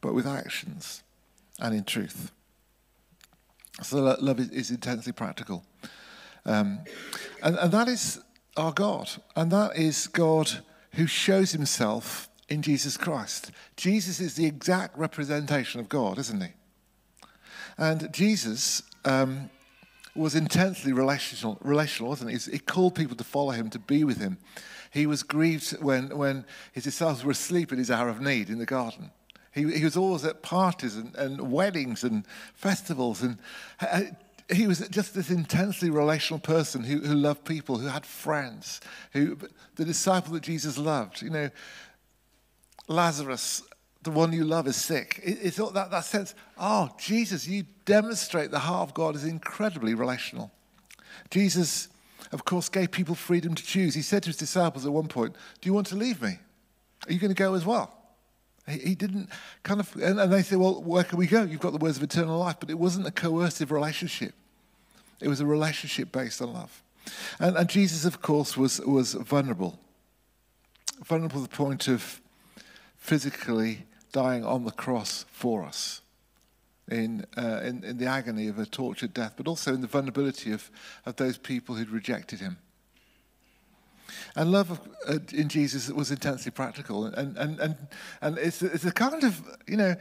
but 0.00 0.14
with 0.14 0.26
actions 0.26 1.02
and 1.60 1.74
in 1.74 1.84
truth. 1.84 2.32
So 3.82 3.98
love 4.20 4.40
is, 4.40 4.70
intensely 4.70 5.12
practical. 5.12 5.64
Um, 6.44 6.80
and, 7.42 7.56
and 7.56 7.72
that 7.72 7.88
is 7.88 8.20
our 8.60 8.72
God, 8.72 9.10
and 9.34 9.50
that 9.50 9.76
is 9.76 10.06
God 10.06 10.62
who 10.94 11.06
shows 11.06 11.52
himself 11.52 12.28
in 12.48 12.62
Jesus 12.62 12.96
Christ. 12.96 13.50
Jesus 13.76 14.20
is 14.20 14.34
the 14.34 14.46
exact 14.46 14.98
representation 14.98 15.80
of 15.80 15.88
God, 15.88 16.18
isn't 16.18 16.42
he? 16.42 16.50
And 17.78 18.12
Jesus 18.12 18.82
um, 19.04 19.50
was 20.14 20.34
intensely 20.34 20.92
relational, 20.92 21.58
relational, 21.62 22.10
wasn't 22.10 22.30
he? 22.30 22.52
He 22.52 22.58
called 22.58 22.94
people 22.94 23.16
to 23.16 23.24
follow 23.24 23.52
him, 23.52 23.70
to 23.70 23.78
be 23.78 24.04
with 24.04 24.18
him. 24.18 24.38
He 24.92 25.06
was 25.06 25.22
grieved 25.22 25.70
when, 25.80 26.16
when 26.16 26.44
his 26.72 26.84
disciples 26.84 27.24
were 27.24 27.30
asleep 27.30 27.72
in 27.72 27.78
his 27.78 27.90
hour 27.90 28.08
of 28.08 28.20
need 28.20 28.50
in 28.50 28.58
the 28.58 28.66
garden. 28.66 29.10
He, 29.52 29.70
he 29.78 29.84
was 29.84 29.96
always 29.96 30.24
at 30.24 30.42
parties 30.42 30.96
and, 30.96 31.14
and 31.16 31.52
weddings 31.52 32.04
and 32.04 32.26
festivals. 32.54 33.22
And 33.22 33.38
uh, 33.80 34.02
he 34.52 34.66
was 34.66 34.86
just 34.88 35.14
this 35.14 35.30
intensely 35.30 35.90
relational 35.90 36.40
person 36.40 36.82
who, 36.82 36.98
who 37.00 37.14
loved 37.14 37.44
people, 37.44 37.78
who 37.78 37.86
had 37.86 38.04
friends, 38.04 38.80
who 39.12 39.36
the 39.76 39.84
disciple 39.84 40.32
that 40.34 40.42
Jesus 40.42 40.78
loved. 40.78 41.22
You 41.22 41.30
know, 41.30 41.50
Lazarus, 42.88 43.62
the 44.02 44.10
one 44.10 44.32
you 44.32 44.44
love, 44.44 44.66
is 44.66 44.76
sick. 44.76 45.20
It, 45.22 45.38
it's 45.42 45.60
all 45.60 45.70
that, 45.70 45.90
that 45.90 46.04
sense, 46.04 46.34
oh, 46.58 46.90
Jesus, 46.98 47.46
you 47.46 47.64
demonstrate 47.84 48.50
the 48.50 48.58
heart 48.58 48.88
of 48.88 48.94
God 48.94 49.14
is 49.14 49.24
incredibly 49.24 49.94
relational. 49.94 50.50
Jesus, 51.30 51.88
of 52.32 52.44
course, 52.44 52.68
gave 52.68 52.90
people 52.90 53.14
freedom 53.14 53.54
to 53.54 53.64
choose. 53.64 53.94
He 53.94 54.02
said 54.02 54.22
to 54.24 54.28
his 54.28 54.36
disciples 54.36 54.84
at 54.84 54.92
one 54.92 55.08
point, 55.08 55.34
Do 55.60 55.68
you 55.68 55.74
want 55.74 55.86
to 55.88 55.96
leave 55.96 56.20
me? 56.20 56.38
Are 57.06 57.12
you 57.12 57.18
going 57.18 57.34
to 57.34 57.40
go 57.40 57.54
as 57.54 57.64
well? 57.64 57.99
He 58.70 58.94
didn't 58.94 59.28
kind 59.62 59.80
of, 59.80 59.94
and 59.96 60.32
they 60.32 60.42
say, 60.42 60.56
well, 60.56 60.82
where 60.82 61.04
can 61.04 61.18
we 61.18 61.26
go? 61.26 61.42
You've 61.42 61.60
got 61.60 61.72
the 61.72 61.78
words 61.78 61.96
of 61.96 62.02
eternal 62.02 62.38
life. 62.38 62.56
But 62.60 62.70
it 62.70 62.78
wasn't 62.78 63.06
a 63.06 63.10
coercive 63.10 63.70
relationship, 63.70 64.34
it 65.20 65.28
was 65.28 65.40
a 65.40 65.46
relationship 65.46 66.12
based 66.12 66.40
on 66.40 66.52
love. 66.52 66.82
And, 67.38 67.56
and 67.56 67.68
Jesus, 67.68 68.04
of 68.04 68.22
course, 68.22 68.56
was, 68.56 68.80
was 68.80 69.14
vulnerable. 69.14 69.78
Vulnerable 71.04 71.42
to 71.42 71.48
the 71.48 71.56
point 71.56 71.88
of 71.88 72.20
physically 72.96 73.86
dying 74.12 74.44
on 74.44 74.64
the 74.64 74.70
cross 74.70 75.24
for 75.30 75.64
us. 75.64 76.02
In, 76.90 77.24
uh, 77.36 77.60
in, 77.62 77.84
in 77.84 77.98
the 77.98 78.06
agony 78.06 78.48
of 78.48 78.58
a 78.58 78.66
tortured 78.66 79.14
death, 79.14 79.34
but 79.36 79.46
also 79.46 79.72
in 79.72 79.80
the 79.80 79.86
vulnerability 79.86 80.50
of, 80.50 80.72
of 81.06 81.14
those 81.16 81.38
people 81.38 81.76
who'd 81.76 81.88
rejected 81.88 82.40
him. 82.40 82.58
And 84.36 84.52
love 84.52 84.80
uh, 85.08 85.18
in 85.32 85.48
Jesus 85.48 85.88
was 85.90 86.10
intensely 86.10 86.50
practical. 86.50 87.06
And, 87.06 87.36
and, 87.36 87.60
and, 87.60 87.76
and 88.20 88.38
it's, 88.38 88.62
it's 88.62 88.84
a 88.84 88.92
kind 88.92 89.24
of, 89.24 89.40
you 89.66 89.76
know, 89.76 89.96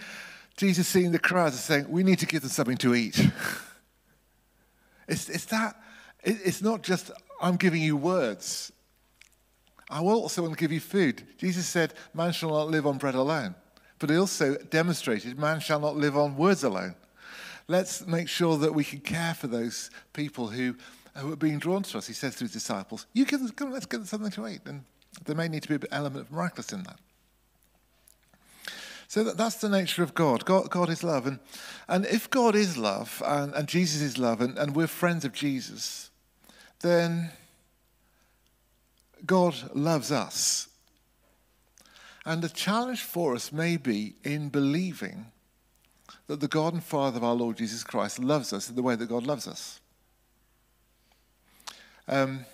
Jesus 0.57 0.87
seeing 0.87 1.11
the 1.11 1.19
crowds 1.19 1.55
and 1.55 1.61
saying, 1.61 1.91
we 1.91 2.03
need 2.03 2.19
to 2.19 2.25
give 2.25 2.41
them 2.41 2.49
something 2.49 2.77
to 2.77 2.95
eat. 2.95 3.17
it's, 5.07 5.29
it's 5.29 5.45
that, 5.45 5.75
it's 6.23 6.61
not 6.61 6.83
just, 6.83 7.11
I'm 7.41 7.55
giving 7.55 7.81
you 7.81 7.95
words. 7.95 8.71
I 9.89 10.01
will 10.01 10.13
also 10.13 10.43
want 10.43 10.53
to 10.53 10.59
give 10.59 10.71
you 10.71 10.79
food. 10.79 11.23
Jesus 11.37 11.65
said, 11.65 11.93
Man 12.13 12.31
shall 12.31 12.51
not 12.51 12.67
live 12.67 12.85
on 12.85 12.97
bread 12.97 13.15
alone. 13.15 13.55
But 13.97 14.09
he 14.09 14.17
also 14.17 14.55
demonstrated, 14.55 15.39
Man 15.39 15.59
shall 15.59 15.79
not 15.79 15.95
live 15.95 16.15
on 16.15 16.37
words 16.37 16.63
alone. 16.63 16.95
Let's 17.67 18.05
make 18.05 18.27
sure 18.27 18.57
that 18.57 18.73
we 18.73 18.83
can 18.83 18.99
care 18.99 19.33
for 19.33 19.47
those 19.47 19.89
people 20.13 20.47
who, 20.47 20.75
Uh, 21.15 21.21
who 21.21 21.33
are 21.33 21.37
being 21.37 21.59
drawn 21.59 21.83
to 21.83 21.97
us. 21.97 22.07
He 22.07 22.13
says 22.13 22.35
to 22.35 22.43
his 22.43 22.53
disciples, 22.53 23.05
You 23.13 23.25
give 23.25 23.39
them, 23.39 23.71
let's 23.71 23.85
give 23.85 24.01
them 24.01 24.07
something 24.07 24.31
to 24.31 24.47
eat. 24.47 24.61
And 24.65 24.83
there 25.25 25.35
may 25.35 25.47
need 25.47 25.63
to 25.63 25.69
be 25.69 25.75
an 25.75 25.93
element 25.93 26.27
of 26.27 26.31
miraculous 26.31 26.71
in 26.71 26.83
that. 26.83 26.99
So 29.07 29.23
that, 29.23 29.37
that's 29.37 29.55
the 29.55 29.69
nature 29.69 30.03
of 30.03 30.13
God. 30.13 30.45
God. 30.45 30.69
God 30.69 30.89
is 30.89 31.03
love. 31.03 31.25
And, 31.25 31.39
and 31.87 32.05
if 32.05 32.29
God 32.29 32.55
is 32.55 32.77
love 32.77 33.23
and, 33.25 33.53
and 33.55 33.67
Jesus 33.67 34.01
is 34.01 34.17
love 34.19 34.39
and, 34.39 34.57
and 34.57 34.75
we're 34.75 34.85
friends 34.85 35.25
of 35.25 35.33
Jesus, 35.33 36.11
then 36.81 37.31
God 39.25 39.55
loves 39.73 40.11
us. 40.11 40.67
And 42.23 42.43
the 42.43 42.49
challenge 42.49 43.01
for 43.01 43.33
us 43.33 43.51
may 43.51 43.77
be 43.77 44.13
in 44.23 44.49
believing 44.49 45.25
that 46.27 46.39
the 46.39 46.47
God 46.47 46.73
and 46.73 46.83
Father 46.83 47.17
of 47.17 47.23
our 47.23 47.33
Lord 47.33 47.57
Jesus 47.57 47.83
Christ 47.83 48.19
loves 48.19 48.53
us 48.53 48.69
in 48.69 48.75
the 48.75 48.83
way 48.83 48.95
that 48.95 49.09
God 49.09 49.25
loves 49.25 49.47
us. 49.47 49.78
Um, 52.09 52.45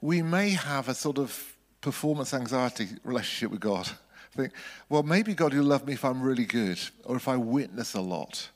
we 0.00 0.22
may 0.22 0.50
have 0.50 0.88
a 0.88 0.94
sort 0.94 1.18
of 1.18 1.56
performance 1.82 2.32
anxiety 2.32 2.88
relationship 3.04 3.50
with 3.50 3.60
God. 3.60 3.88
Think, 4.32 4.52
well, 4.88 5.02
maybe 5.02 5.34
God 5.34 5.52
will 5.54 5.62
love 5.62 5.86
me 5.86 5.92
if 5.92 6.04
I'm 6.04 6.22
really 6.22 6.46
good 6.46 6.80
or 7.04 7.16
if 7.16 7.28
I 7.28 7.36
witness 7.36 7.94
a 7.94 8.00
lot. 8.00 8.48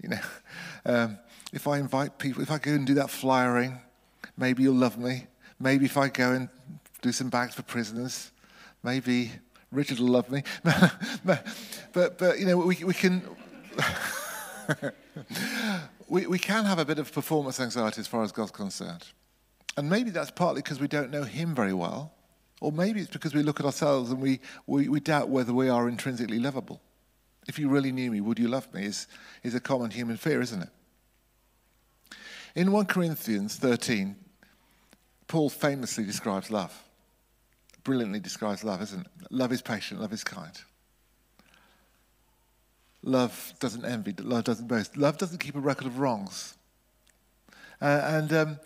You 0.00 0.10
know, 0.10 0.20
um, 0.86 1.18
if 1.52 1.66
I 1.66 1.78
invite 1.78 2.18
people, 2.18 2.42
if 2.42 2.50
I 2.50 2.58
go 2.58 2.70
and 2.70 2.86
do 2.86 2.94
that 2.94 3.10
flyering, 3.10 3.78
maybe 4.36 4.62
you'll 4.62 4.76
love 4.76 4.96
me. 4.96 5.26
Maybe 5.58 5.86
if 5.86 5.96
I 5.96 6.08
go 6.08 6.32
and 6.32 6.48
do 7.02 7.10
some 7.10 7.28
bags 7.28 7.54
for 7.54 7.62
prisoners, 7.62 8.30
maybe 8.82 9.32
Richard 9.72 9.98
will 9.98 10.08
love 10.08 10.30
me. 10.30 10.44
but, 11.24 11.46
but, 11.92 12.38
you 12.38 12.46
know, 12.46 12.58
we, 12.58 12.76
we 12.84 12.94
can. 12.94 13.22
we, 16.14 16.28
we 16.28 16.38
can 16.38 16.64
have 16.64 16.78
a 16.78 16.84
bit 16.84 17.00
of 17.00 17.12
performance 17.12 17.58
anxiety 17.58 18.00
as 18.00 18.06
far 18.06 18.22
as 18.22 18.30
God's 18.30 18.52
concerned. 18.52 19.04
And 19.76 19.90
maybe 19.90 20.10
that's 20.10 20.30
partly 20.30 20.62
because 20.62 20.78
we 20.78 20.86
don't 20.86 21.10
know 21.10 21.24
Him 21.24 21.56
very 21.56 21.72
well, 21.72 22.12
or 22.60 22.70
maybe 22.70 23.00
it's 23.00 23.10
because 23.10 23.34
we 23.34 23.42
look 23.42 23.58
at 23.58 23.66
ourselves 23.66 24.12
and 24.12 24.22
we, 24.22 24.38
we, 24.68 24.88
we 24.88 25.00
doubt 25.00 25.28
whether 25.28 25.52
we 25.52 25.68
are 25.68 25.88
intrinsically 25.88 26.38
lovable. 26.38 26.80
If 27.48 27.58
you 27.58 27.68
really 27.68 27.90
knew 27.90 28.12
me, 28.12 28.20
would 28.20 28.38
you 28.38 28.46
love 28.46 28.72
me? 28.72 28.84
Is, 28.84 29.08
is 29.42 29.56
a 29.56 29.60
common 29.60 29.90
human 29.90 30.16
fear, 30.16 30.40
isn't 30.40 30.62
it? 30.62 30.68
In 32.54 32.70
1 32.70 32.86
Corinthians 32.86 33.56
13, 33.56 34.14
Paul 35.26 35.50
famously 35.50 36.04
describes 36.04 36.48
love. 36.48 36.80
Brilliantly 37.82 38.20
describes 38.20 38.62
love, 38.62 38.80
isn't 38.82 39.00
it? 39.00 39.32
Love 39.32 39.50
is 39.50 39.62
patient, 39.62 40.00
love 40.00 40.12
is 40.12 40.22
kind. 40.22 40.56
Love 43.06 43.52
doesn't 43.60 43.84
envy, 43.84 44.14
love 44.18 44.44
doesn't 44.44 44.66
boast. 44.66 44.96
Love 44.96 45.18
doesn't 45.18 45.38
keep 45.38 45.54
a 45.54 45.60
record 45.60 45.86
of 45.86 45.98
wrongs. 45.98 46.56
Uh, 47.80 48.00
and 48.04 48.32
um, 48.32 48.58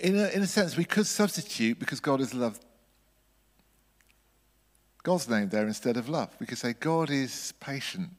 in, 0.00 0.16
a, 0.16 0.28
in 0.28 0.42
a 0.42 0.46
sense, 0.46 0.76
we 0.76 0.84
could 0.84 1.06
substitute, 1.06 1.78
because 1.80 1.98
God 1.98 2.20
is 2.20 2.32
love, 2.32 2.60
God's 5.02 5.28
name 5.28 5.48
there 5.48 5.66
instead 5.66 5.96
of 5.96 6.08
love. 6.08 6.30
We 6.38 6.46
could 6.46 6.58
say, 6.58 6.74
God 6.74 7.10
is 7.10 7.52
patient, 7.58 8.10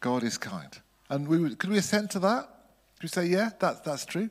God 0.00 0.22
is 0.22 0.36
kind. 0.36 0.78
And 1.08 1.26
we 1.26 1.38
would, 1.38 1.58
could 1.58 1.70
we 1.70 1.78
assent 1.78 2.10
to 2.10 2.18
that? 2.18 2.46
Could 2.96 3.04
we 3.04 3.08
say, 3.08 3.24
yeah, 3.24 3.50
that, 3.60 3.84
that's 3.84 4.04
true? 4.04 4.28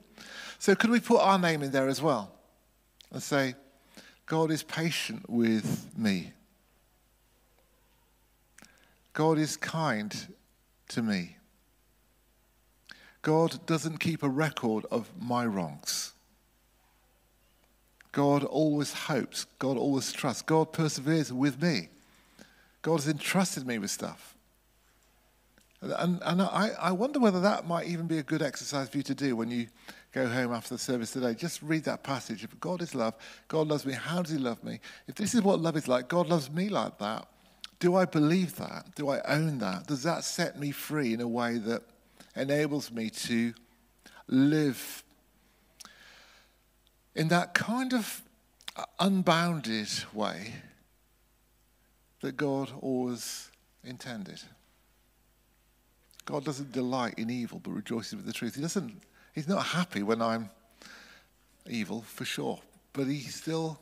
So 0.60 0.76
could 0.76 0.92
we 0.92 1.00
put 1.00 1.20
our 1.20 1.40
name 1.40 1.64
in 1.64 1.72
there 1.72 1.88
as 1.88 2.00
well 2.00 2.32
and 3.12 3.24
say, 3.24 3.56
God 4.28 4.52
is 4.52 4.62
patient 4.62 5.28
with 5.28 5.90
me. 5.98 6.34
God 9.14 9.38
is 9.38 9.58
kind 9.58 10.16
to 10.90 11.02
me. 11.02 11.38
God 13.22 13.66
doesn't 13.66 14.00
keep 14.00 14.24
a 14.24 14.30
record 14.30 14.86
of 14.92 15.10
my 15.20 15.46
wrongs. 15.46 16.14
God 18.12 18.44
always 18.44 18.94
hopes. 18.94 19.46
God 19.60 19.78
always 19.78 20.12
trusts. 20.12 20.42
God 20.42 20.74
perseveres 20.74 21.32
with 21.32 21.62
me. 21.62 21.90
God 22.82 22.96
has 22.96 23.08
entrusted 23.08 23.68
me 23.68 23.78
with 23.78 23.92
stuff. 23.92 24.36
And, 25.82 26.20
and 26.26 26.42
I, 26.42 26.72
I 26.80 26.92
wonder 26.92 27.20
whether 27.20 27.40
that 27.42 27.68
might 27.68 27.88
even 27.88 28.08
be 28.08 28.18
a 28.18 28.24
good 28.24 28.42
exercise 28.42 28.90
for 28.90 28.98
you 28.98 29.04
to 29.04 29.16
do 29.16 29.36
when 29.36 29.50
you 29.50 29.68
go 30.12 30.28
home 30.28 30.54
after 30.54 30.74
the 30.74 30.80
service 30.80 31.12
today. 31.12 31.34
Just 31.34 31.62
read 31.62 31.84
that 31.86 32.04
passage. 32.04 32.44
If 32.44 32.60
God 32.60 32.82
is 32.82 32.96
love, 32.96 33.14
God 33.48 33.68
loves 33.68 33.86
me, 33.86 33.94
how 33.94 34.22
does 34.22 34.32
He 34.32 34.38
love 34.38 34.64
me? 34.64 34.80
If 35.08 35.16
this 35.16 35.34
is 35.34 35.42
what 35.42 35.60
love 35.60 35.78
is 35.78 35.88
like, 35.88 36.08
God 36.08 36.28
loves 36.28 36.50
me 36.50 36.70
like 36.70 36.98
that. 37.00 37.28
Do 37.80 37.96
I 37.96 38.06
believe 38.06 38.58
that? 38.58 38.94
Do 38.96 39.10
I 39.10 39.22
own 39.22 39.60
that? 39.60 39.88
Does 39.88 40.04
that 40.04 40.24
set 40.24 40.60
me 40.60 40.72
free 40.72 41.14
in 41.14 41.22
a 41.22 41.28
way 41.28 41.58
that 41.58 41.82
enables 42.36 42.92
me 42.92 43.10
to 43.10 43.54
live 44.28 45.04
in 47.16 47.30
that 47.30 47.54
kind 47.54 47.94
of 47.94 48.22
uh, 48.76 48.84
unbounded 49.00 49.90
way 50.14 50.54
that 52.22 52.36
God 52.36 52.70
always 52.82 53.50
intended? 53.84 54.42
God 56.26 56.44
doesn't 56.44 56.74
delight 56.74 57.16
in 57.18 57.30
evil 57.30 57.60
but 57.64 57.72
rejoices 57.72 58.16
with 58.16 58.26
the 58.26 58.34
truth. 58.34 58.56
He 58.56 58.62
doesn't, 58.62 59.02
he's 59.34 59.48
not 59.48 59.66
happy 59.66 60.04
when 60.04 60.22
I'm 60.22 60.50
evil, 61.68 62.02
for 62.02 62.26
sure, 62.26 62.60
but 62.94 63.08
he 63.08 63.22
still 63.22 63.80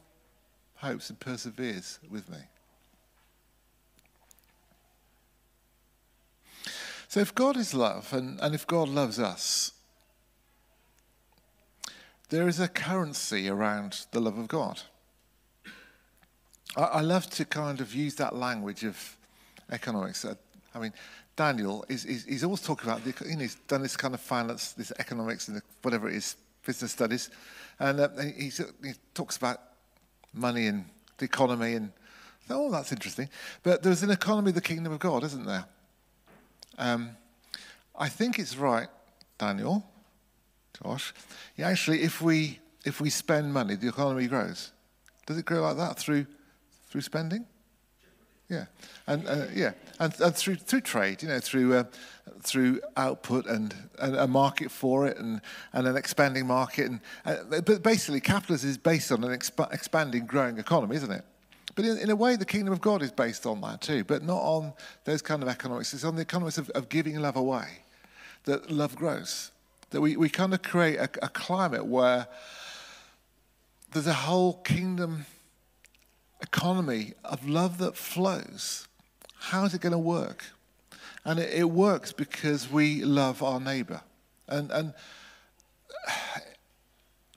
hopes 0.75 1.09
and 1.09 1.19
perseveres 1.19 1.99
with 2.09 2.29
me. 2.29 2.37
So 7.07 7.19
if 7.19 7.33
God 7.33 7.57
is 7.57 7.73
love 7.73 8.13
and, 8.13 8.39
and 8.41 8.53
if 8.53 8.67
God 8.67 8.89
loves 8.89 9.19
us, 9.19 9.71
there 12.29 12.47
is 12.47 12.59
a 12.59 12.67
currency 12.67 13.47
around 13.47 14.05
the 14.11 14.19
love 14.19 14.37
of 14.37 14.47
God. 14.47 14.81
I, 16.75 16.83
I 16.83 17.01
love 17.01 17.29
to 17.31 17.45
kind 17.45 17.79
of 17.79 17.95
use 17.95 18.15
that 18.15 18.35
language 18.35 18.83
of 18.83 19.15
economics. 19.71 20.25
I 20.75 20.79
mean, 20.79 20.93
Daniel 21.37 21.85
is, 21.87 22.03
is 22.03 22.25
he's 22.25 22.43
always 22.43 22.61
talking 22.61 22.89
about 22.89 23.05
the, 23.05 23.13
you 23.29 23.35
know, 23.35 23.43
he's 23.43 23.55
done 23.67 23.81
this 23.81 23.95
kind 23.95 24.13
of 24.13 24.19
finance, 24.19 24.73
this 24.73 24.91
economics, 24.99 25.47
and 25.47 25.61
whatever 25.83 26.09
it 26.09 26.15
is, 26.15 26.35
business 26.65 26.91
studies, 26.91 27.29
and 27.79 27.99
uh, 27.99 28.09
he, 28.17 28.49
he 28.83 28.93
talks 29.13 29.37
about 29.37 29.61
money 30.33 30.65
and 30.65 30.85
the 31.19 31.25
economy, 31.25 31.75
and 31.75 31.91
oh, 32.49 32.71
that's 32.71 32.91
interesting. 32.91 33.29
But 33.63 33.83
there's 33.83 34.03
an 34.03 34.09
economy 34.09 34.49
of 34.49 34.55
the 34.55 34.61
kingdom 34.61 34.91
of 34.91 34.99
God, 34.99 35.23
isn't 35.23 35.45
there? 35.45 35.65
Um, 36.77 37.17
I 37.97 38.09
think 38.09 38.39
it's 38.39 38.55
right, 38.55 38.87
Daniel, 39.37 39.83
Josh. 40.83 41.13
Yeah, 41.55 41.69
actually, 41.69 42.03
if 42.03 42.21
we 42.21 42.59
if 42.85 43.01
we 43.01 43.09
spend 43.09 43.53
money, 43.53 43.75
the 43.75 43.87
economy 43.87 44.27
grows. 44.27 44.71
Does 45.25 45.37
it 45.37 45.45
grow 45.45 45.61
like 45.61 45.77
that 45.77 45.97
through 45.97 46.25
through 46.89 47.01
spending? 47.01 47.45
Yeah, 48.49 48.65
and 49.07 49.27
uh, 49.27 49.45
yeah, 49.53 49.73
and, 49.99 50.13
and, 50.21 50.35
through 50.35 50.55
through 50.55 50.81
trade, 50.81 51.21
you 51.21 51.27
know, 51.27 51.39
through 51.39 51.73
uh, 51.73 51.83
through 52.41 52.79
output 52.95 53.45
and, 53.45 53.75
and, 53.99 54.15
a 54.15 54.27
market 54.27 54.71
for 54.71 55.05
it, 55.05 55.17
and, 55.17 55.41
and 55.73 55.85
an 55.85 55.97
expanding 55.97 56.47
market, 56.47 56.89
and 56.89 57.01
uh, 57.25 57.59
but 57.61 57.83
basically, 57.83 58.21
capitalism 58.21 58.69
is 58.69 58.77
based 58.77 59.11
on 59.11 59.23
an 59.25 59.37
exp- 59.37 59.73
expanding, 59.73 60.25
growing 60.25 60.59
economy, 60.59 60.95
isn't 60.95 61.11
it? 61.11 61.25
But 61.77 61.85
in, 61.85 61.99
in, 61.99 62.09
a 62.09 62.15
way, 62.15 62.35
the 62.35 62.43
kingdom 62.43 62.73
of 62.73 62.81
God 62.81 63.03
is 63.03 63.11
based 63.11 63.45
on 63.45 63.61
that 63.61 63.81
too, 63.81 64.03
but 64.03 64.23
not 64.23 64.41
on 64.41 64.73
those 65.03 65.21
kind 65.21 65.43
of 65.43 65.47
economics. 65.47 65.93
It's 65.93 66.03
on 66.03 66.15
the 66.15 66.23
economics 66.23 66.57
of, 66.57 66.71
of 66.71 66.89
giving 66.89 67.19
love 67.19 67.35
away, 67.35 67.67
that 68.45 68.71
love 68.71 68.95
grows. 68.95 69.51
That 69.91 70.01
we, 70.01 70.17
we 70.17 70.27
kind 70.27 70.55
of 70.55 70.63
create 70.63 70.97
a, 70.97 71.07
a 71.21 71.29
climate 71.29 71.85
where 71.85 72.27
there's 73.91 74.07
a 74.07 74.13
whole 74.13 74.55
kingdom 74.55 75.27
economy 76.41 77.13
of 77.23 77.47
love 77.47 77.77
that 77.77 77.95
flows. 77.95 78.87
How 79.37 79.63
is 79.65 79.75
it 79.75 79.81
going 79.81 79.91
to 79.91 79.99
work? 79.99 80.45
And 81.25 81.39
it, 81.39 81.53
it 81.53 81.69
works 81.69 82.11
because 82.11 82.71
we 82.71 83.03
love 83.03 83.43
our 83.43 83.59
neighbor. 83.59 84.01
And, 84.47 84.71
and 84.71 84.93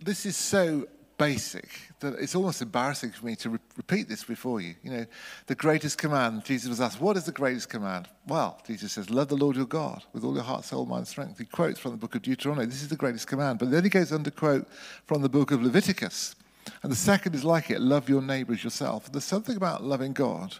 this 0.02 0.24
is 0.24 0.38
so 0.38 0.88
basic 1.20 1.68
that 2.00 2.14
it's 2.14 2.34
almost 2.34 2.62
embarrassing 2.62 3.10
for 3.10 3.26
me 3.26 3.36
to 3.36 3.50
re- 3.50 3.58
repeat 3.76 4.08
this 4.08 4.24
before 4.24 4.60
you. 4.60 4.74
You 4.82 4.90
know, 4.90 5.06
the 5.46 5.54
greatest 5.54 5.98
command, 5.98 6.46
Jesus 6.46 6.70
was 6.70 6.80
asked, 6.80 6.98
What 6.98 7.18
is 7.18 7.24
the 7.24 7.32
greatest 7.32 7.68
command? 7.68 8.08
Well, 8.26 8.58
Jesus 8.66 8.92
says, 8.92 9.10
Love 9.10 9.28
the 9.28 9.36
Lord 9.36 9.54
your 9.54 9.66
God 9.66 10.02
with 10.14 10.24
all 10.24 10.34
your 10.34 10.42
heart, 10.42 10.64
soul, 10.64 10.86
mind, 10.86 11.06
strength. 11.06 11.38
He 11.38 11.44
quotes 11.44 11.78
from 11.78 11.90
the 11.90 11.98
book 11.98 12.14
of 12.14 12.22
Deuteronomy. 12.22 12.66
This 12.66 12.82
is 12.82 12.88
the 12.88 12.96
greatest 12.96 13.26
command. 13.26 13.58
But 13.58 13.70
then 13.70 13.84
he 13.84 13.90
goes 13.90 14.12
on 14.12 14.24
to 14.24 14.30
quote 14.30 14.66
from 15.06 15.20
the 15.20 15.28
book 15.28 15.50
of 15.50 15.62
Leviticus. 15.62 16.34
And 16.82 16.90
the 16.90 16.96
second 16.96 17.34
is 17.34 17.44
like 17.44 17.70
it 17.70 17.80
love 17.80 18.08
your 18.08 18.22
neighbors 18.22 18.64
yourself. 18.64 19.12
There's 19.12 19.24
something 19.24 19.56
about 19.56 19.84
loving 19.84 20.14
God 20.14 20.56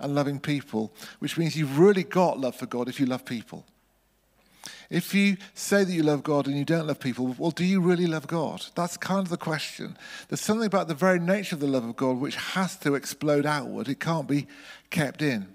and 0.00 0.14
loving 0.14 0.40
people, 0.40 0.92
which 1.18 1.36
means 1.36 1.54
you've 1.54 1.78
really 1.78 2.04
got 2.04 2.40
love 2.40 2.56
for 2.56 2.66
God 2.66 2.88
if 2.88 2.98
you 2.98 3.06
love 3.06 3.24
people. 3.24 3.66
If 4.90 5.14
you 5.14 5.38
say 5.54 5.84
that 5.84 5.92
you 5.92 6.02
love 6.02 6.22
God 6.22 6.46
and 6.46 6.56
you 6.56 6.64
don't 6.64 6.86
love 6.86 7.00
people, 7.00 7.34
well, 7.38 7.50
do 7.50 7.64
you 7.64 7.80
really 7.80 8.06
love 8.06 8.26
God? 8.26 8.64
That's 8.74 8.96
kind 8.96 9.20
of 9.20 9.28
the 9.28 9.36
question. 9.36 9.96
There's 10.28 10.40
something 10.40 10.66
about 10.66 10.88
the 10.88 10.94
very 10.94 11.18
nature 11.18 11.56
of 11.56 11.60
the 11.60 11.66
love 11.66 11.84
of 11.84 11.96
God 11.96 12.18
which 12.18 12.36
has 12.36 12.76
to 12.78 12.94
explode 12.94 13.46
outward, 13.46 13.88
it 13.88 14.00
can't 14.00 14.28
be 14.28 14.46
kept 14.90 15.22
in. 15.22 15.48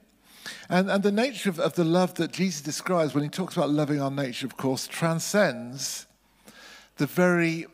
And, 0.70 0.90
and 0.90 1.04
the 1.04 1.12
nature 1.12 1.50
of, 1.50 1.60
of 1.60 1.74
the 1.74 1.84
love 1.84 2.16
that 2.16 2.32
Jesus 2.32 2.62
describes 2.62 3.14
when 3.14 3.24
he 3.24 3.30
talks 3.30 3.56
about 3.56 3.70
loving 3.70 4.02
our 4.02 4.12
nature, 4.12 4.46
of 4.46 4.58
course, 4.58 4.88
transcends 4.88 6.06
the 6.98 7.06
very 7.06 7.66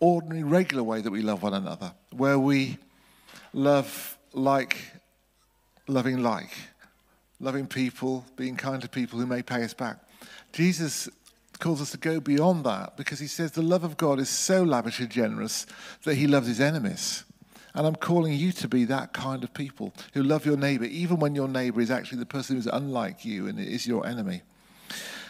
ordinary, 0.00 0.44
regular 0.44 0.82
way 0.82 1.00
that 1.00 1.10
we 1.10 1.22
love 1.22 1.42
one 1.42 1.54
another, 1.54 1.92
where 2.12 2.38
we 2.38 2.78
love 3.52 4.16
like 4.32 4.78
loving 5.86 6.22
like, 6.22 6.56
loving 7.40 7.66
people, 7.66 8.24
being 8.36 8.56
kind 8.56 8.82
to 8.82 8.88
people 8.88 9.18
who 9.18 9.26
may 9.26 9.42
pay 9.42 9.64
us 9.64 9.74
back. 9.74 9.98
Jesus 10.52 11.08
calls 11.58 11.82
us 11.82 11.90
to 11.90 11.98
go 11.98 12.20
beyond 12.20 12.64
that 12.64 12.96
because 12.96 13.18
he 13.18 13.26
says 13.26 13.52
the 13.52 13.62
love 13.62 13.84
of 13.84 13.96
God 13.96 14.18
is 14.20 14.28
so 14.28 14.62
lavish 14.62 15.00
and 15.00 15.10
generous 15.10 15.66
that 16.04 16.14
he 16.14 16.26
loves 16.26 16.46
his 16.46 16.60
enemies. 16.60 17.24
And 17.74 17.86
I'm 17.86 17.96
calling 17.96 18.32
you 18.32 18.52
to 18.52 18.68
be 18.68 18.84
that 18.86 19.12
kind 19.12 19.44
of 19.44 19.52
people 19.54 19.92
who 20.14 20.22
love 20.22 20.46
your 20.46 20.56
neighbor, 20.56 20.84
even 20.84 21.18
when 21.18 21.34
your 21.34 21.48
neighbor 21.48 21.80
is 21.80 21.90
actually 21.90 22.18
the 22.18 22.26
person 22.26 22.56
who's 22.56 22.66
unlike 22.66 23.24
you 23.24 23.46
and 23.46 23.58
is 23.58 23.86
your 23.86 24.06
enemy. 24.06 24.42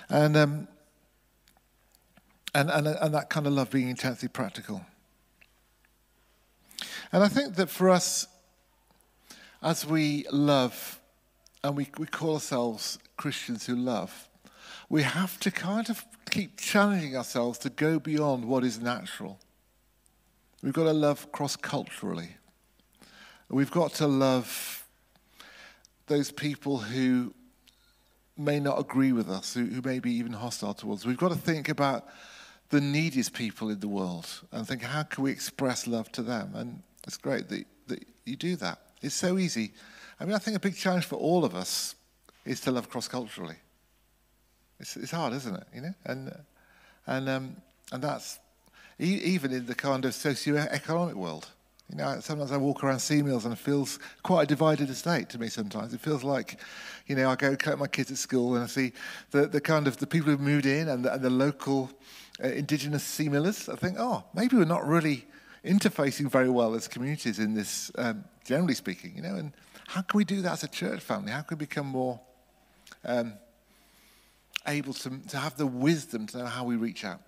And, 0.08 0.36
um, 0.36 0.68
and, 2.54 2.70
and, 2.70 2.86
and 2.86 3.14
that 3.14 3.28
kind 3.28 3.46
of 3.46 3.52
love 3.52 3.70
being 3.70 3.88
intensely 3.88 4.28
practical. 4.28 4.84
And 7.12 7.22
I 7.22 7.28
think 7.28 7.56
that 7.56 7.70
for 7.70 7.90
us, 7.90 8.26
as 9.62 9.86
we 9.86 10.26
love 10.30 11.00
and 11.64 11.76
we, 11.76 11.88
we 11.98 12.06
call 12.06 12.34
ourselves 12.34 12.98
Christians 13.16 13.66
who 13.66 13.74
love, 13.74 14.27
we 14.88 15.02
have 15.02 15.38
to 15.40 15.50
kind 15.50 15.90
of 15.90 16.04
keep 16.30 16.58
challenging 16.58 17.16
ourselves 17.16 17.58
to 17.60 17.70
go 17.70 17.98
beyond 17.98 18.44
what 18.44 18.64
is 18.64 18.80
natural. 18.80 19.38
We've 20.62 20.72
got 20.72 20.84
to 20.84 20.92
love 20.92 21.30
cross 21.30 21.56
culturally. 21.56 22.36
We've 23.48 23.70
got 23.70 23.92
to 23.94 24.06
love 24.06 24.86
those 26.06 26.30
people 26.32 26.78
who 26.78 27.34
may 28.36 28.60
not 28.60 28.78
agree 28.78 29.12
with 29.12 29.28
us, 29.28 29.54
who, 29.54 29.66
who 29.66 29.82
may 29.82 29.98
be 29.98 30.12
even 30.12 30.32
hostile 30.32 30.74
towards 30.74 31.02
us. 31.02 31.06
We've 31.06 31.16
got 31.16 31.30
to 31.30 31.38
think 31.38 31.68
about 31.68 32.06
the 32.70 32.80
neediest 32.80 33.32
people 33.32 33.70
in 33.70 33.80
the 33.80 33.88
world 33.88 34.26
and 34.52 34.66
think, 34.66 34.82
how 34.82 35.02
can 35.02 35.24
we 35.24 35.30
express 35.30 35.86
love 35.86 36.10
to 36.12 36.22
them? 36.22 36.52
And 36.54 36.82
it's 37.06 37.16
great 37.16 37.48
that, 37.48 37.64
that 37.88 38.06
you 38.24 38.36
do 38.36 38.56
that. 38.56 38.78
It's 39.02 39.14
so 39.14 39.38
easy. 39.38 39.72
I 40.20 40.24
mean, 40.24 40.34
I 40.34 40.38
think 40.38 40.56
a 40.56 40.60
big 40.60 40.76
challenge 40.76 41.04
for 41.04 41.16
all 41.16 41.44
of 41.44 41.54
us 41.54 41.94
is 42.44 42.60
to 42.62 42.70
love 42.70 42.90
cross 42.90 43.08
culturally. 43.08 43.56
It's, 44.80 44.96
it's 44.96 45.10
hard, 45.10 45.32
isn't 45.34 45.54
it? 45.54 45.64
You 45.74 45.80
know, 45.82 45.94
and 46.04 46.32
and 47.06 47.28
um, 47.28 47.56
and 47.92 48.02
that's 48.02 48.38
even 48.98 49.52
in 49.52 49.66
the 49.66 49.74
kind 49.74 50.04
of 50.04 50.14
socio-economic 50.14 51.14
world. 51.14 51.48
You 51.90 51.96
know, 51.96 52.20
sometimes 52.20 52.52
I 52.52 52.58
walk 52.58 52.84
around 52.84 52.98
Seamills 52.98 53.44
and 53.44 53.52
it 53.54 53.58
feels 53.58 53.98
quite 54.22 54.42
a 54.42 54.46
divided 54.46 54.90
estate 54.90 55.30
to 55.30 55.38
me. 55.38 55.48
Sometimes 55.48 55.94
it 55.94 56.00
feels 56.00 56.22
like, 56.22 56.60
you 57.06 57.16
know, 57.16 57.30
I 57.30 57.36
go 57.36 57.56
collect 57.56 57.78
my 57.78 57.86
kids 57.86 58.10
at 58.10 58.18
school 58.18 58.56
and 58.56 58.64
I 58.64 58.66
see 58.66 58.92
the, 59.30 59.46
the 59.46 59.60
kind 59.60 59.86
of 59.86 59.96
the 59.96 60.06
people 60.06 60.30
who've 60.30 60.40
moved 60.40 60.66
in 60.66 60.88
and 60.88 61.04
the, 61.04 61.14
and 61.14 61.22
the 61.22 61.30
local 61.30 61.90
uh, 62.44 62.48
indigenous 62.48 63.04
Seamillers. 63.04 63.72
I 63.72 63.76
think, 63.76 63.96
oh, 63.98 64.22
maybe 64.34 64.56
we're 64.56 64.66
not 64.66 64.86
really 64.86 65.26
interfacing 65.64 66.30
very 66.30 66.50
well 66.50 66.74
as 66.74 66.88
communities 66.88 67.38
in 67.38 67.54
this, 67.54 67.90
um, 67.96 68.24
generally 68.44 68.74
speaking. 68.74 69.16
You 69.16 69.22
know, 69.22 69.36
and 69.36 69.52
how 69.86 70.02
can 70.02 70.18
we 70.18 70.24
do 70.24 70.42
that 70.42 70.52
as 70.52 70.64
a 70.64 70.68
church 70.68 71.00
family? 71.00 71.32
How 71.32 71.40
can 71.40 71.56
we 71.56 71.64
become 71.64 71.86
more 71.86 72.20
um, 73.06 73.32
able 74.68 74.92
to, 74.94 75.18
to 75.28 75.38
have 75.38 75.56
the 75.56 75.66
wisdom 75.66 76.26
to 76.28 76.38
know 76.38 76.46
how 76.46 76.64
we 76.64 76.76
reach 76.76 77.04
out. 77.04 77.20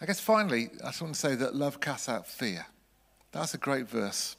I 0.00 0.06
guess 0.06 0.20
finally, 0.20 0.70
I 0.82 0.88
just 0.88 1.02
want 1.02 1.14
to 1.14 1.20
say 1.20 1.34
that 1.36 1.54
love 1.54 1.80
casts 1.80 2.08
out 2.08 2.26
fear. 2.26 2.66
That's 3.32 3.54
a 3.54 3.58
great 3.58 3.88
verse. 3.88 4.36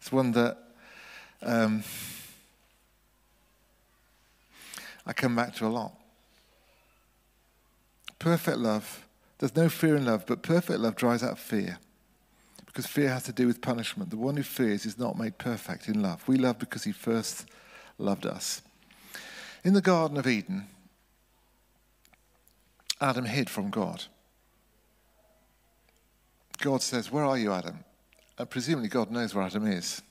It's 0.00 0.12
one 0.12 0.32
that 0.32 0.58
um, 1.42 1.84
I 5.06 5.12
come 5.12 5.34
back 5.34 5.54
to 5.56 5.66
a 5.66 5.68
lot. 5.68 5.92
Perfect 8.18 8.58
love, 8.58 9.04
there's 9.38 9.56
no 9.56 9.68
fear 9.68 9.96
in 9.96 10.04
love, 10.04 10.24
but 10.26 10.42
perfect 10.42 10.78
love 10.78 10.94
drives 10.94 11.24
out 11.24 11.38
fear. 11.38 11.78
Because 12.66 12.86
fear 12.86 13.08
has 13.08 13.24
to 13.24 13.32
do 13.32 13.46
with 13.46 13.60
punishment. 13.60 14.10
The 14.10 14.16
one 14.16 14.36
who 14.36 14.42
fears 14.42 14.86
is 14.86 14.98
not 14.98 15.18
made 15.18 15.36
perfect 15.36 15.88
in 15.88 16.00
love. 16.00 16.26
We 16.28 16.36
love 16.36 16.58
because 16.58 16.84
he 16.84 16.92
first 16.92 17.46
loved 17.98 18.24
us. 18.24 18.62
In 19.64 19.74
the 19.74 19.80
Garden 19.80 20.16
of 20.16 20.26
Eden, 20.26 20.66
Adam 23.00 23.24
hid 23.24 23.48
from 23.48 23.70
God. 23.70 24.04
God 26.58 26.82
says, 26.82 27.10
Where 27.10 27.24
are 27.24 27.38
you, 27.38 27.52
Adam? 27.52 27.84
And 28.38 28.50
presumably 28.50 28.88
God 28.88 29.10
knows 29.10 29.34
where 29.34 29.44
Adam 29.44 29.66
is. 29.66 30.02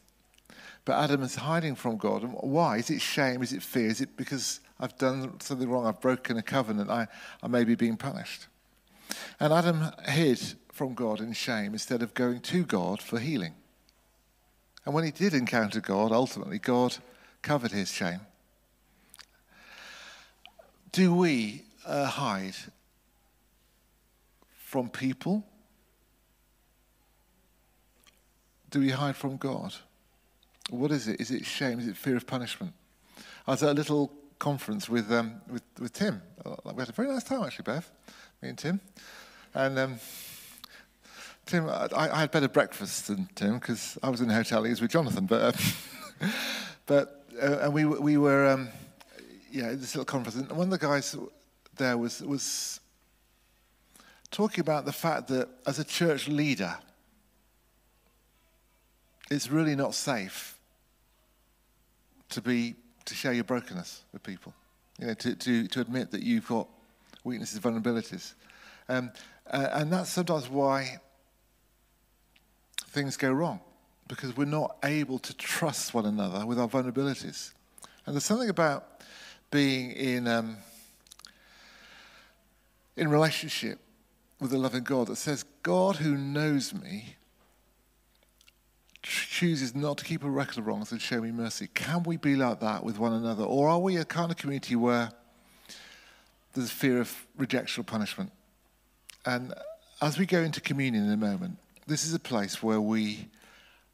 But 0.85 1.03
Adam 1.03 1.21
is 1.21 1.35
hiding 1.35 1.75
from 1.75 1.97
God. 1.97 2.23
And 2.23 2.33
why? 2.33 2.77
Is 2.77 2.89
it 2.89 3.01
shame? 3.01 3.43
Is 3.43 3.53
it 3.53 3.61
fear? 3.61 3.87
Is 3.87 4.01
it 4.01 4.17
because 4.17 4.61
I've 4.79 4.97
done 4.97 5.39
something 5.39 5.69
wrong? 5.69 5.85
I've 5.85 6.01
broken 6.01 6.37
a 6.37 6.41
covenant? 6.41 6.89
I, 6.89 7.07
I 7.43 7.47
may 7.47 7.63
be 7.63 7.75
being 7.75 7.97
punished. 7.97 8.47
And 9.39 9.53
Adam 9.53 9.91
hid 10.05 10.41
from 10.71 10.93
God 10.93 11.19
in 11.19 11.33
shame 11.33 11.73
instead 11.73 12.01
of 12.01 12.13
going 12.13 12.39
to 12.41 12.63
God 12.63 13.01
for 13.01 13.19
healing. 13.19 13.53
And 14.85 14.95
when 14.95 15.03
he 15.03 15.11
did 15.11 15.33
encounter 15.33 15.81
God, 15.81 16.11
ultimately, 16.11 16.57
God 16.57 16.97
covered 17.41 17.71
his 17.71 17.91
shame 17.91 18.21
do 20.91 21.13
we 21.13 21.63
uh, 21.85 22.05
hide 22.05 22.55
from 24.55 24.89
people? 24.89 25.45
Do 28.69 28.79
we 28.79 28.89
hide 28.89 29.15
from 29.15 29.37
God? 29.37 29.73
What 30.69 30.91
is 30.91 31.07
it? 31.07 31.19
Is 31.19 31.31
it 31.31 31.45
shame? 31.45 31.79
Is 31.79 31.87
it 31.87 31.97
fear 31.97 32.15
of 32.15 32.27
punishment? 32.27 32.73
I 33.47 33.51
was 33.51 33.63
at 33.63 33.69
a 33.69 33.73
little 33.73 34.11
conference 34.39 34.89
with, 34.89 35.11
um, 35.11 35.41
with, 35.49 35.63
with 35.79 35.93
Tim. 35.93 36.21
Uh, 36.45 36.55
we 36.73 36.79
had 36.79 36.89
a 36.89 36.93
very 36.93 37.09
nice 37.09 37.23
time, 37.23 37.43
actually, 37.43 37.63
Bev, 37.63 37.89
me 38.41 38.49
and 38.49 38.57
Tim. 38.57 38.79
And 39.53 39.77
um, 39.77 39.99
Tim, 41.45 41.67
I, 41.69 41.89
I, 41.95 42.19
had 42.21 42.31
better 42.31 42.47
breakfast 42.47 43.07
than 43.07 43.27
Tim 43.35 43.55
because 43.55 43.97
I 44.01 44.09
was 44.09 44.21
in 44.21 44.29
the 44.29 44.33
hotel. 44.33 44.63
He 44.63 44.69
was 44.69 44.81
with 44.81 44.91
Jonathan. 44.91 45.25
But, 45.25 45.41
uh, 45.41 46.27
but 46.85 47.25
uh, 47.41 47.59
and 47.61 47.73
we, 47.73 47.85
we 47.85 48.17
were. 48.17 48.47
Um, 48.47 48.69
yeah, 49.51 49.69
this 49.69 49.95
little 49.95 50.05
conference, 50.05 50.35
and 50.35 50.49
one 50.57 50.67
of 50.67 50.79
the 50.79 50.85
guys 50.85 51.15
there 51.77 51.97
was 51.97 52.21
was 52.21 52.79
talking 54.29 54.61
about 54.61 54.85
the 54.85 54.91
fact 54.91 55.27
that 55.27 55.49
as 55.65 55.79
a 55.79 55.83
church 55.83 56.27
leader, 56.27 56.77
it's 59.29 59.49
really 59.49 59.75
not 59.75 59.93
safe 59.93 60.57
to 62.29 62.41
be 62.41 62.75
to 63.05 63.15
share 63.15 63.33
your 63.33 63.43
brokenness 63.43 64.03
with 64.13 64.23
people. 64.23 64.53
You 64.99 65.07
know, 65.07 65.13
to 65.15 65.35
to, 65.35 65.67
to 65.67 65.81
admit 65.81 66.11
that 66.11 66.23
you've 66.23 66.47
got 66.47 66.67
weaknesses, 67.23 67.59
vulnerabilities, 67.59 68.33
um, 68.89 69.11
uh, 69.49 69.69
and 69.73 69.91
that's 69.91 70.09
sometimes 70.09 70.49
why 70.49 70.99
things 72.91 73.17
go 73.17 73.31
wrong 73.31 73.59
because 74.11 74.35
we're 74.35 74.43
not 74.43 74.75
able 74.83 75.17
to 75.17 75.33
trust 75.37 75.93
one 75.93 76.05
another 76.05 76.45
with 76.45 76.59
our 76.59 76.67
vulnerabilities. 76.67 77.53
And 78.05 78.13
there's 78.13 78.25
something 78.25 78.49
about 78.49 79.01
being 79.51 79.91
in, 79.91 80.27
um, 80.27 80.57
in 82.95 83.09
relationship 83.09 83.79
with 84.39 84.51
the 84.51 84.57
loving 84.57 84.83
God 84.83 85.07
that 85.07 85.17
says, 85.17 85.43
God 85.61 85.97
who 85.97 86.17
knows 86.17 86.73
me 86.73 87.15
chooses 89.03 89.75
not 89.75 89.97
to 89.97 90.05
keep 90.05 90.23
a 90.23 90.29
record 90.29 90.57
of 90.59 90.67
wrongs 90.67 90.91
and 90.91 91.01
show 91.01 91.21
me 91.21 91.31
mercy. 91.31 91.67
Can 91.73 92.03
we 92.03 92.17
be 92.17 92.35
like 92.35 92.59
that 92.59 92.83
with 92.83 92.97
one 92.97 93.13
another? 93.13 93.43
Or 93.43 93.69
are 93.69 93.79
we 93.79 93.97
a 93.97 94.05
kind 94.05 94.31
of 94.31 94.37
community 94.37 94.75
where 94.75 95.11
there's 96.53 96.71
fear 96.71 97.01
of 97.01 97.25
rejection 97.37 97.81
or 97.81 97.83
punishment? 97.83 98.31
And 99.25 99.53
as 100.01 100.17
we 100.17 100.25
go 100.25 100.39
into 100.39 100.61
communion 100.61 101.05
in 101.05 101.11
a 101.11 101.17
moment, 101.17 101.57
this 101.87 102.05
is 102.05 102.13
a 102.13 102.19
place 102.19 102.61
where 102.61 102.81
we 102.81 103.27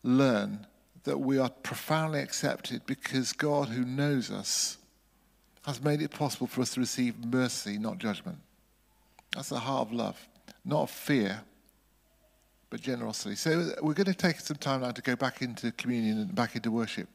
learn 0.04 0.68
that 1.04 1.20
we 1.20 1.38
are 1.38 1.50
profoundly 1.50 2.20
accepted 2.20 2.86
because 2.86 3.32
God, 3.32 3.70
who 3.70 3.86
knows 3.86 4.30
us, 4.30 4.78
has 5.68 5.84
made 5.84 6.02
it 6.02 6.10
possible 6.10 6.48
for 6.48 6.62
us 6.62 6.72
to 6.72 6.80
receive 6.80 7.24
mercy, 7.26 7.78
not 7.78 7.98
judgment. 7.98 8.38
That's 9.36 9.50
the 9.50 9.60
heart 9.60 9.90
of 9.90 9.94
love, 9.94 10.28
not 10.64 10.90
fear, 10.90 11.42
but 12.70 12.80
generosity. 12.80 13.36
So 13.36 13.74
we're 13.82 13.94
going 13.94 14.06
to 14.06 14.14
take 14.14 14.40
some 14.40 14.56
time 14.56 14.82
now 14.82 14.92
to 14.92 15.02
go 15.02 15.18
back 15.18 15.42
into 15.42 15.74
communion 15.74 16.20
and 16.20 16.34
back 16.34 16.56
into 16.56 16.72
worship. 16.72 17.10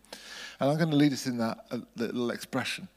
And 0.61 0.71
I'm 0.71 0.77
going 0.77 0.91
to 0.91 0.97
lead 0.97 1.15
us 1.15 1.27
in 1.27 1.39
that 1.39 1.65
uh, 1.71 1.79
little 1.97 2.31
expression. 2.31 2.89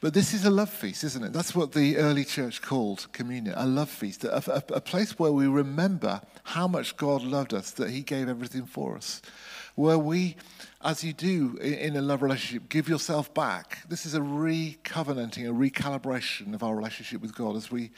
But 0.00 0.14
this 0.14 0.34
is 0.34 0.44
a 0.44 0.50
love 0.50 0.68
feast, 0.68 1.04
isn't 1.04 1.22
it? 1.22 1.32
That's 1.32 1.54
what 1.54 1.70
the 1.70 1.96
early 1.98 2.24
church 2.24 2.60
called 2.60 3.06
communion, 3.12 3.54
a 3.56 3.66
love 3.66 3.88
feast, 3.88 4.24
a, 4.24 4.52
a, 4.52 4.62
a 4.74 4.80
place 4.80 5.16
where 5.16 5.30
we 5.30 5.46
remember 5.46 6.20
how 6.42 6.66
much 6.66 6.96
God 6.96 7.22
loved 7.22 7.54
us, 7.54 7.70
that 7.72 7.90
He 7.90 8.00
gave 8.00 8.28
everything 8.28 8.66
for 8.66 8.96
us. 8.96 9.22
Where 9.74 9.98
we, 9.98 10.36
as 10.82 11.02
you 11.02 11.12
do 11.12 11.56
in 11.58 11.96
a 11.96 12.02
love 12.02 12.22
relationship, 12.22 12.68
give 12.68 12.88
yourself 12.88 13.32
back. 13.32 13.78
This 13.88 14.04
is 14.04 14.14
a 14.14 14.22
re-covenanting, 14.22 15.46
a 15.46 15.52
recalibration 15.52 16.54
of 16.54 16.62
our 16.62 16.74
relationship 16.74 17.20
with 17.20 17.34
God 17.34 17.56
as 17.56 17.70
we 17.70 17.90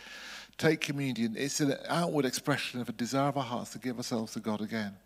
take 0.56 0.80
communion. 0.80 1.34
It's 1.36 1.60
an 1.60 1.74
outward 1.88 2.24
expression 2.24 2.80
of 2.80 2.88
a 2.88 2.92
desire 2.92 3.28
of 3.28 3.36
our 3.36 3.42
hearts 3.42 3.72
to 3.72 3.78
give 3.78 3.96
ourselves 3.96 4.34
to 4.34 4.40
God 4.40 4.60
again. 4.60 4.96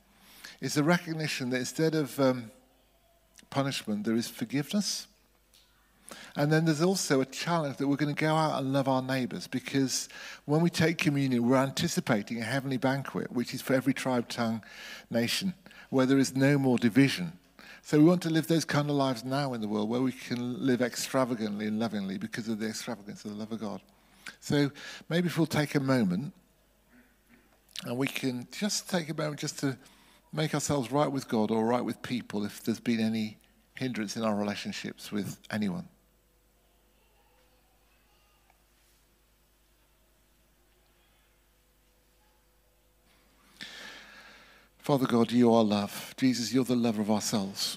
It's 0.60 0.76
a 0.76 0.82
recognition 0.82 1.50
that 1.50 1.58
instead 1.58 1.94
of 1.94 2.18
um, 2.20 2.50
punishment, 3.48 4.04
there 4.04 4.16
is 4.16 4.28
forgiveness. 4.28 5.06
And 6.36 6.50
then 6.52 6.64
there's 6.64 6.82
also 6.82 7.20
a 7.20 7.26
challenge 7.26 7.76
that 7.76 7.86
we're 7.86 7.96
going 7.96 8.14
to 8.14 8.20
go 8.20 8.34
out 8.34 8.60
and 8.60 8.72
love 8.72 8.88
our 8.88 9.02
neighbours 9.02 9.46
because 9.46 10.08
when 10.46 10.62
we 10.62 10.70
take 10.70 10.98
communion, 10.98 11.48
we're 11.48 11.56
anticipating 11.56 12.40
a 12.40 12.44
heavenly 12.44 12.76
banquet, 12.76 13.30
which 13.32 13.54
is 13.54 13.60
for 13.60 13.74
every 13.74 13.92
tribe, 13.92 14.28
tongue, 14.28 14.62
nation, 15.10 15.54
where 15.90 16.06
there 16.06 16.18
is 16.18 16.36
no 16.36 16.58
more 16.58 16.78
division. 16.78 17.32
So 17.82 17.98
we 17.98 18.04
want 18.04 18.22
to 18.22 18.30
live 18.30 18.46
those 18.46 18.64
kind 18.64 18.90
of 18.90 18.96
lives 18.96 19.24
now 19.24 19.54
in 19.54 19.60
the 19.60 19.68
world 19.68 19.88
where 19.88 20.02
we 20.02 20.12
can 20.12 20.64
live 20.64 20.82
extravagantly 20.82 21.66
and 21.66 21.78
lovingly 21.78 22.18
because 22.18 22.48
of 22.48 22.58
the 22.58 22.68
extravagance 22.68 23.24
of 23.24 23.30
the 23.30 23.36
love 23.36 23.52
of 23.52 23.60
God. 23.60 23.80
So 24.40 24.70
maybe 25.08 25.28
if 25.28 25.38
we'll 25.38 25.46
take 25.46 25.74
a 25.74 25.80
moment 25.80 26.34
and 27.84 27.96
we 27.96 28.06
can 28.06 28.46
just 28.50 28.90
take 28.90 29.08
a 29.08 29.14
moment 29.14 29.40
just 29.40 29.58
to 29.60 29.78
make 30.32 30.52
ourselves 30.52 30.92
right 30.92 31.10
with 31.10 31.28
God 31.28 31.50
or 31.50 31.64
right 31.64 31.84
with 31.84 32.02
people 32.02 32.44
if 32.44 32.62
there's 32.62 32.80
been 32.80 33.00
any 33.00 33.38
hindrance 33.74 34.16
in 34.16 34.22
our 34.22 34.34
relationships 34.34 35.10
with 35.10 35.38
anyone. 35.50 35.88
Father 44.88 45.04
God, 45.06 45.30
you 45.30 45.52
are 45.52 45.62
love. 45.62 46.14
Jesus, 46.16 46.50
you're 46.50 46.64
the 46.64 46.74
lover 46.74 47.02
of 47.02 47.10
ourselves. 47.10 47.76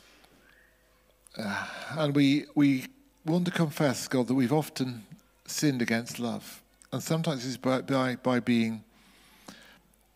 Uh, 1.38 1.68
and 1.98 2.16
we, 2.16 2.46
we 2.56 2.86
want 3.26 3.44
to 3.44 3.52
confess, 3.52 4.08
God, 4.08 4.28
that 4.28 4.34
we've 4.34 4.54
often 4.54 5.04
sinned 5.46 5.82
against 5.82 6.20
love. 6.20 6.64
And 6.90 7.04
sometimes 7.04 7.46
it's 7.46 7.58
by, 7.58 7.82
by, 7.82 8.16
by 8.16 8.40
being 8.40 8.86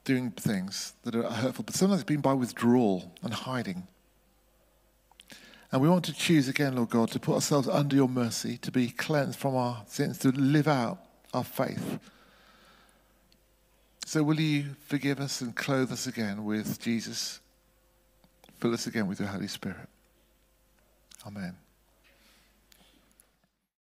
doing 0.06 0.32
things 0.32 0.94
that 1.04 1.16
are 1.16 1.24
hurtful, 1.24 1.66
but 1.66 1.76
sometimes 1.76 2.00
it's 2.00 2.08
been 2.08 2.22
by 2.22 2.32
withdrawal 2.32 3.12
and 3.22 3.34
hiding. 3.34 3.86
And 5.74 5.82
we 5.82 5.90
want 5.90 6.06
to 6.06 6.14
choose 6.14 6.48
again, 6.48 6.78
Lord 6.78 6.92
God, 6.92 7.12
to 7.12 7.20
put 7.20 7.36
ourselves 7.36 7.68
under 7.68 7.98
your 7.98 8.08
mercy, 8.08 8.56
to 8.60 8.72
be 8.72 8.88
cleansed 8.88 9.38
from 9.38 9.58
our 9.58 9.84
sins, 9.86 10.18
to 10.20 10.30
live 10.30 10.70
out 10.70 11.00
our 11.34 11.44
faith. 11.44 12.00
So, 14.08 14.22
will 14.22 14.40
you 14.40 14.76
forgive 14.86 15.20
us 15.20 15.42
and 15.42 15.56
clothe 15.56 15.92
us 15.92 16.06
again 16.06 16.46
with 16.46 16.80
Jesus? 16.80 17.40
Fill 18.60 18.76
us 18.76 18.86
again 18.86 19.08
with 19.08 19.20
your 19.20 19.28
Holy 19.28 19.48
Spirit. 19.48 19.90
Amen. 21.26 21.56